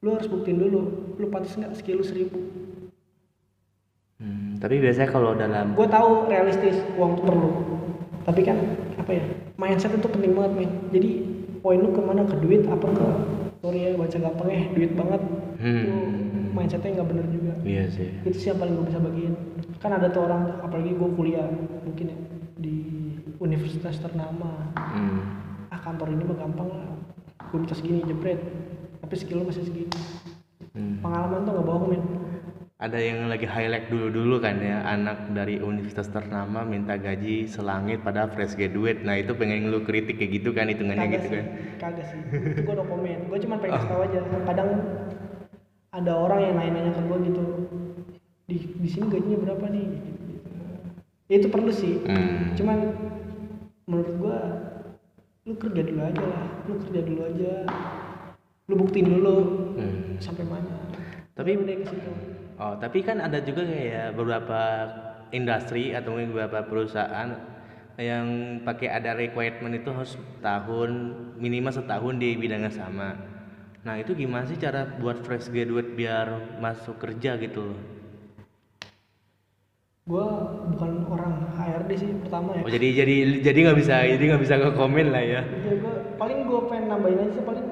lu 0.00 0.16
harus 0.16 0.28
buktiin 0.28 0.56
dulu 0.56 0.80
lu 1.16 1.26
pantas 1.28 1.56
nggak 1.56 1.76
skill 1.76 2.00
lu 2.00 2.04
seribu? 2.04 2.38
Hmm, 4.16 4.56
Tapi 4.56 4.80
biasanya 4.80 5.12
kalau 5.12 5.36
dalam 5.36 5.76
gue 5.76 5.88
tahu 5.88 6.32
realistis 6.32 6.80
uang 6.96 7.20
tuh 7.20 7.24
perlu. 7.28 7.50
Tapi 8.24 8.40
kan 8.42 8.56
apa 8.96 9.10
ya 9.12 9.24
mindset 9.60 9.92
itu 9.92 10.08
penting 10.08 10.32
banget 10.32 10.52
men. 10.56 10.70
Jadi 10.90 11.10
poin 11.60 11.78
lu 11.78 11.92
ke 11.92 12.00
mana? 12.00 12.24
Ke 12.24 12.40
duit 12.40 12.64
apa 12.64 12.88
ke 12.88 13.06
sorry 13.60 13.78
ya 13.84 13.90
baca 13.96 14.16
gampang 14.16 14.48
eh 14.48 14.64
duit 14.72 14.92
banget. 14.96 15.20
Hmm. 15.60 15.84
itu 15.84 15.96
mindsetnya 16.56 17.00
nggak 17.00 17.08
bener 17.12 17.26
juga. 17.28 17.52
Iya 17.60 17.84
sih. 17.92 18.08
itu 18.24 18.36
sih 18.40 18.48
yang 18.48 18.58
paling 18.60 18.74
gue 18.80 18.86
bisa 18.88 19.00
bagiin 19.04 19.34
kan 19.76 19.90
ada 19.92 20.08
tuh 20.08 20.24
orang 20.24 20.56
apalagi 20.60 20.92
gue 20.92 21.08
kuliah 21.12 21.46
mungkin 21.84 22.06
ya 22.08 22.18
di 22.56 22.76
universitas 23.38 24.00
ternama 24.00 24.72
Hmm. 24.76 25.20
ah 25.68 25.76
kantor 25.76 26.08
ini 26.08 26.24
mah 26.24 26.36
gampang 26.38 26.68
lah 26.68 26.88
gue 27.46 27.58
bisa 27.60 27.76
segini 27.76 28.00
jebret 28.02 28.40
tapi 28.98 29.14
skill 29.14 29.44
masih 29.44 29.64
segini 29.64 29.92
Hmm. 30.72 31.00
pengalaman 31.00 31.44
tuh 31.44 31.52
nggak 31.52 31.66
bohong 31.66 31.86
men 31.90 32.04
Ada 32.76 33.00
yang 33.00 33.32
lagi 33.32 33.48
highlight 33.48 33.88
dulu-dulu 33.88 34.36
kan 34.36 34.60
ya 34.60 34.84
anak 34.84 35.32
dari 35.32 35.56
universitas 35.56 36.12
ternama 36.12 36.60
minta 36.60 37.00
gaji 37.00 37.48
selangit 37.48 38.04
pada 38.04 38.28
fresh 38.28 38.52
graduate. 38.52 39.00
Nah 39.00 39.16
itu 39.16 39.32
pengen 39.32 39.72
lu 39.72 39.80
kritik 39.80 40.20
kayak 40.20 40.36
gitu 40.36 40.52
kan 40.52 40.68
hitungannya 40.68 41.08
kagak 41.08 41.16
gitu 41.16 41.26
sih 41.26 41.36
kan. 41.40 41.46
kagak 41.80 42.04
sih 42.04 42.20
itu 42.52 42.60
gue 42.60 42.74
no 42.76 42.84
komen 42.84 43.18
gue 43.32 43.38
cuma 43.40 43.56
pengen 43.56 43.72
kasih 43.80 43.88
tahu 43.88 44.00
aja 44.04 44.20
kadang 44.44 44.68
ada 45.88 46.12
orang 46.12 46.38
yang 46.44 46.52
nanya-nanya 46.52 46.92
ke 46.92 47.00
gue 47.00 47.18
gitu 47.32 47.44
di 48.46 48.62
di 48.78 48.88
sini 48.88 49.10
gajinya 49.10 49.38
berapa 49.42 49.66
nih 49.68 49.86
itu 51.26 51.50
perlu 51.50 51.70
sih 51.74 51.98
Hmm. 52.06 52.54
cuman 52.54 52.78
menurut 53.90 54.14
gue 54.16 54.38
lu 55.46 55.54
kerja 55.58 55.82
dulu 55.82 56.00
aja 56.02 56.24
lah 56.24 56.46
lu 56.66 56.72
kerja 56.86 57.00
dulu 57.02 57.20
aja 57.26 57.52
lu 58.66 58.74
buktiin 58.78 59.06
dulu 59.10 59.36
Hmm. 59.74 60.18
sampai 60.22 60.46
mana 60.46 60.74
Tapi- 61.34 61.58
udah 61.58 61.76
ke 61.82 61.86
situ 61.90 62.12
Oh 62.56 62.72
tapi 62.80 63.04
kan 63.04 63.20
ada 63.20 63.36
juga 63.44 63.68
kayak 63.68 64.16
beberapa 64.16 64.60
industri 65.28 65.92
atau 65.92 66.16
mungkin 66.16 66.32
beberapa 66.32 66.64
perusahaan 66.64 67.28
yang 68.00 68.24
pakai 68.64 68.88
ada 68.88 69.12
requirement 69.12 69.76
itu 69.76 69.92
harus 69.92 70.16
tahun 70.40 71.12
minimal 71.36 71.68
setahun 71.68 72.16
di 72.16 72.32
bidang 72.32 72.64
yang 72.64 72.72
sama. 72.72 73.12
Nah 73.84 74.00
itu 74.00 74.16
gimana 74.16 74.48
sih 74.48 74.56
cara 74.56 74.88
buat 74.96 75.20
fresh 75.20 75.52
graduate 75.52 75.92
biar 75.92 76.56
masuk 76.56 76.96
kerja 76.96 77.36
gitu 77.36 77.60
loh? 77.60 77.95
Gue 80.06 80.26
bukan 80.70 80.90
orang 81.10 81.34
HRD 81.52 81.90
sih 81.98 82.10
pertama 82.22 82.54
ya 82.54 82.62
Oh 82.62 82.70
jadi 82.70 82.88
jadi 82.96 83.14
jadi 83.42 83.58
nggak 83.60 83.78
bisa 83.78 83.94
jadi 84.06 84.22
nggak 84.24 84.38
bisa 84.40 84.54
ke 84.56 84.70
komen 84.72 85.06
lah 85.10 85.18
ya. 85.18 85.42
Ya, 85.42 85.74
gua, 85.76 86.14
paling 86.14 86.46
gue 86.46 86.60
pengen 86.70 86.86
nambahin 86.86 87.18
aja 87.20 87.32
sih 87.32 87.42
paling 87.42 87.66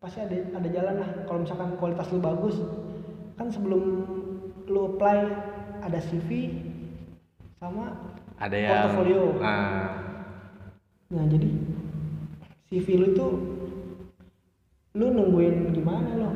pasti 0.00 0.18
ada 0.18 0.36
ada 0.56 0.68
jalan 0.70 0.94
lah 0.96 1.10
kalau 1.28 1.44
misalkan 1.44 1.76
kualitas 1.76 2.08
lu 2.08 2.18
bagus 2.18 2.56
kan 3.36 3.52
sebelum 3.52 3.82
lu 4.64 4.80
apply 4.88 5.28
ada 5.84 6.00
CV 6.00 6.56
sama 7.60 8.00
Ada 8.40 8.56
yang 8.56 8.72
Portofolio. 8.88 9.22
Ah, 9.44 9.92
nah 11.12 11.28
jadi 11.28 11.52
CV 12.72 12.86
lu 12.96 13.06
itu 13.12 13.26
lu 14.90 15.06
nungguin 15.06 15.68
gimana 15.70 16.16
lo 16.16 16.30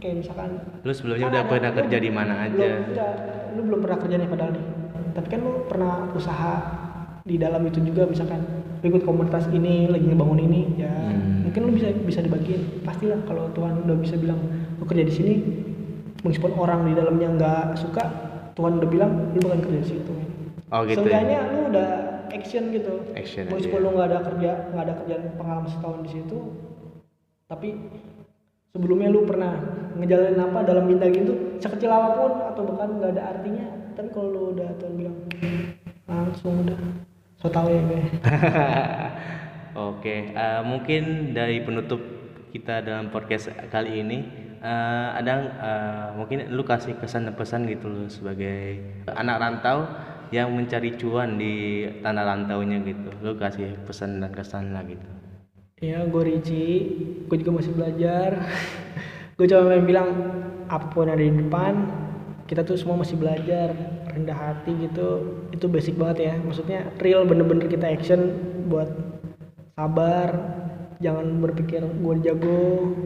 kayak 0.00 0.24
misalkan 0.24 0.56
lu 0.80 0.92
sebelumnya 0.96 1.20
kan 1.22 1.30
udah 1.30 1.42
pernah 1.44 1.72
kerja 1.74 1.96
di 2.00 2.08
mana 2.08 2.32
belum- 2.32 2.56
aja? 2.56 2.70
enggak, 2.80 3.14
lu 3.56 3.62
belum 3.64 3.80
pernah 3.80 3.98
kerja 3.98 4.16
nih 4.16 4.28
padahal 4.28 4.52
nih 4.52 4.64
tapi 5.12 5.26
kan 5.26 5.40
lu 5.40 5.52
pernah 5.64 5.92
usaha 6.12 6.54
di 7.24 7.36
dalam 7.36 7.64
itu 7.64 7.80
juga 7.82 8.06
misalkan 8.06 8.38
lu 8.78 8.86
ikut 8.86 9.02
komunitas 9.02 9.48
ini 9.50 9.88
lagi 9.88 10.04
ngebangun 10.04 10.40
ini 10.44 10.60
ya 10.78 10.92
Hmm. 10.92 11.48
mungkin 11.48 11.60
lu 11.64 11.72
bisa 11.74 11.88
bisa 11.96 12.20
dibagiin 12.20 12.82
pastilah 12.82 13.22
kalau 13.24 13.48
Tuhan 13.50 13.82
udah 13.82 13.96
bisa 13.96 14.14
bilang 14.14 14.36
lu 14.76 14.84
kerja 14.84 15.04
di 15.06 15.14
sini 15.14 15.34
meskipun 16.20 16.52
orang 16.54 16.84
di 16.84 16.92
dalamnya 16.92 17.28
nggak 17.32 17.64
suka 17.78 18.02
Tuhan 18.52 18.78
udah 18.78 18.88
bilang 18.88 19.10
lu 19.32 19.38
bakal 19.40 19.60
kerja 19.62 19.80
di 19.80 19.88
situ. 19.88 20.12
Oh 20.66 20.82
gitu 20.82 20.98
ya. 20.98 21.22
Seenggaknya 21.22 21.38
lu 21.46 21.60
udah 21.70 21.88
action 22.28 22.64
gitu 22.68 22.92
Action 23.14 23.44
meskipun 23.46 23.78
aja. 23.78 23.84
lu 23.84 23.88
nggak 23.94 24.08
ada 24.10 24.18
kerja 24.24 24.50
nggak 24.74 24.84
ada 24.84 24.94
kerjaan 24.98 25.22
pengalaman 25.38 25.68
setahun 25.70 25.98
di 26.04 26.10
situ 26.10 26.38
tapi 27.46 27.68
sebelumnya 28.76 29.08
lu 29.08 29.24
pernah 29.24 29.56
ngejalanin 29.96 30.36
apa 30.36 30.68
dalam 30.68 30.84
bintang 30.84 31.16
itu 31.16 31.56
sekecil 31.56 31.88
apa 31.88 32.08
pun 32.12 32.32
atau 32.52 32.62
bahkan 32.68 33.00
nggak 33.00 33.16
ada 33.16 33.22
artinya 33.32 33.64
tapi 33.96 34.12
kalau 34.12 34.28
lu 34.28 34.40
udah 34.52 34.68
Tuhan 34.76 34.92
bilang 35.00 35.16
langsung 36.04 36.60
udah 36.60 36.76
so 37.40 37.48
tau 37.48 37.72
ya 37.72 37.80
gue 37.80 38.00
Oke, 39.76 40.32
eh, 40.32 40.62
mungkin 40.64 41.36
dari 41.36 41.60
penutup 41.60 42.00
kita 42.48 42.80
dalam 42.80 43.12
podcast 43.12 43.52
kali 43.68 44.00
ini 44.00 44.24
eh, 44.64 45.08
ada 45.12 45.32
eh, 45.36 46.06
mungkin 46.16 46.48
lu 46.48 46.64
kasih 46.64 46.96
kesan 46.96 47.28
pesan 47.36 47.68
gitu 47.68 47.84
loh 47.84 48.08
sebagai 48.08 48.80
anak 49.12 49.36
rantau 49.36 49.84
yang 50.32 50.48
mencari 50.56 50.96
cuan 50.96 51.36
di 51.36 51.84
tanah 52.00 52.24
rantaunya 52.24 52.80
gitu. 52.88 53.12
Lu 53.20 53.36
kasih 53.36 53.76
pesan 53.84 54.24
dan 54.24 54.32
kesan 54.32 54.72
lah 54.72 54.80
gitu. 54.88 55.15
Ya 55.76 56.08
gue 56.08 56.22
Ricci. 56.24 56.66
Gue 57.28 57.36
juga 57.40 57.60
masih 57.60 57.72
belajar. 57.76 58.40
Gue 59.36 59.44
cuma 59.44 59.68
pengen 59.68 59.84
bilang 59.84 60.08
apa 60.72 60.88
pun 60.88 61.12
ada 61.12 61.20
di 61.20 61.28
depan 61.28 61.74
kita 62.48 62.62
tuh 62.64 62.78
semua 62.80 62.96
masih 62.96 63.20
belajar. 63.20 63.76
Rendah 64.08 64.38
hati 64.38 64.72
gitu. 64.88 65.42
Itu 65.52 65.68
basic 65.68 66.00
banget 66.00 66.32
ya. 66.32 66.34
Maksudnya 66.40 66.88
real 67.02 67.28
bener-bener 67.28 67.68
kita 67.68 67.84
action 67.92 68.32
buat 68.72 68.88
sabar. 69.76 70.32
Jangan 71.04 71.44
berpikir 71.44 71.84
gue 71.84 72.14
jago. 72.24 72.96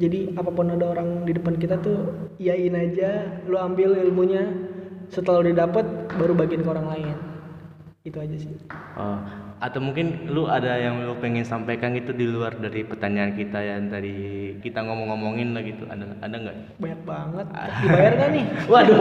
Jadi 0.00 0.32
apa 0.40 0.48
pun 0.48 0.72
ada 0.72 0.96
orang 0.96 1.28
di 1.28 1.36
depan 1.36 1.60
kita 1.60 1.76
tuh 1.84 2.32
iyain 2.40 2.72
aja. 2.72 3.44
Lu 3.44 3.60
ambil 3.60 4.00
ilmunya. 4.00 4.48
Setelah 5.10 5.44
udah 5.44 5.66
dapet 5.66 5.84
baru 6.16 6.32
bagiin 6.38 6.62
ke 6.64 6.70
orang 6.70 6.86
lain. 6.88 7.16
Itu 8.06 8.16
aja 8.22 8.36
sih. 8.38 8.56
Oh, 8.96 9.20
atau 9.60 9.76
mungkin 9.76 10.24
lu 10.32 10.48
ada 10.48 10.72
yang 10.80 11.04
lu 11.04 11.12
pengen 11.20 11.44
sampaikan 11.44 11.92
itu 11.92 12.16
di 12.16 12.24
luar 12.24 12.56
dari 12.56 12.80
pertanyaan 12.80 13.36
kita 13.36 13.60
yang 13.60 13.92
tadi 13.92 14.56
kita 14.64 14.80
ngomong-ngomongin 14.80 15.52
lah 15.52 15.60
gitu. 15.60 15.84
Ada 15.84 16.16
ada 16.24 16.36
nggak? 16.40 16.56
banyak 16.80 17.00
banget 17.04 17.46
dibayar 17.84 18.12
gak 18.16 18.30
nih 18.32 18.44
Waduh. 18.72 19.00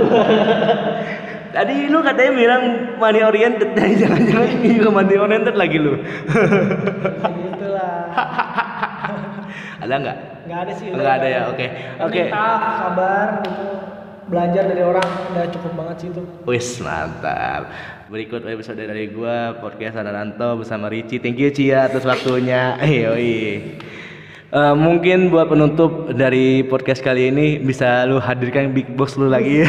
tadi 1.56 1.76
lu 1.88 2.00
katanya 2.04 2.32
bilang 2.36 2.64
money 3.00 3.22
oriented, 3.24 3.72
tadi 3.72 4.04
jangan-jangan 4.04 4.48
ini 4.60 4.70
juga 4.76 4.90
money 4.92 5.16
oriented 5.16 5.56
lagi 5.56 5.78
lu. 5.80 5.96
gitu 7.40 7.68
lah 7.72 8.12
ada 9.80 9.96
nggak? 9.96 10.18
nggak 10.44 10.60
ada 10.60 10.74
sih 10.76 10.86
Nggak 10.92 11.16
ada 11.24 11.28
ya, 11.32 11.42
oke. 11.56 11.66
Oke. 12.04 12.22
taat, 12.28 12.60
sabar 12.84 13.28
gitu 13.48 13.79
belajar 14.30 14.64
dari 14.70 14.86
orang 14.86 15.04
udah 15.34 15.46
cukup 15.50 15.72
banget 15.74 15.96
sih 16.06 16.08
itu 16.14 16.22
Wis 16.46 16.78
mantap. 16.80 17.74
Berikut 18.14 18.46
episode 18.46 18.78
dari 18.78 19.10
gua 19.10 19.58
podcast 19.58 19.98
Adaranto 19.98 20.62
bersama 20.62 20.90
Ricci. 20.90 21.18
Thank 21.18 21.42
you 21.42 21.50
Cia 21.50 21.90
atas 21.90 22.06
waktunya. 22.06 22.78
Yoi. 22.86 23.78
Eh, 24.50 24.74
mungkin 24.74 25.30
buat 25.30 25.46
penutup 25.46 26.10
dari 26.14 26.66
podcast 26.66 27.06
kali 27.06 27.30
ini 27.30 27.62
bisa 27.62 28.06
lu 28.10 28.18
hadirkan 28.18 28.74
big 28.74 28.90
boss 28.98 29.14
lu 29.18 29.30
lagi. 29.30 29.62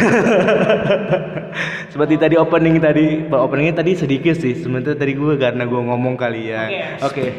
Seperti 1.92 2.16
tadi 2.16 2.40
opening 2.40 2.80
tadi, 2.80 3.28
openingnya 3.28 3.84
tadi 3.84 3.92
sedikit 3.96 4.36
sih. 4.36 4.56
Sementara 4.56 4.96
tadi 4.96 5.12
gua 5.16 5.36
karena 5.36 5.68
gua 5.68 5.84
ngomong 5.88 6.16
kali 6.16 6.52
ya. 6.52 6.96
Oke. 7.04 7.32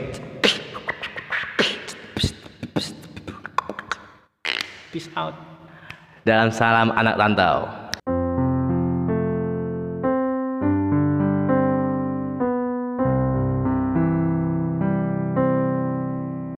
peace 4.92 5.08
out 5.16 5.51
Dalam 6.22 6.54
salam 6.54 6.94
anak 6.94 7.18
rantau. 7.18 7.66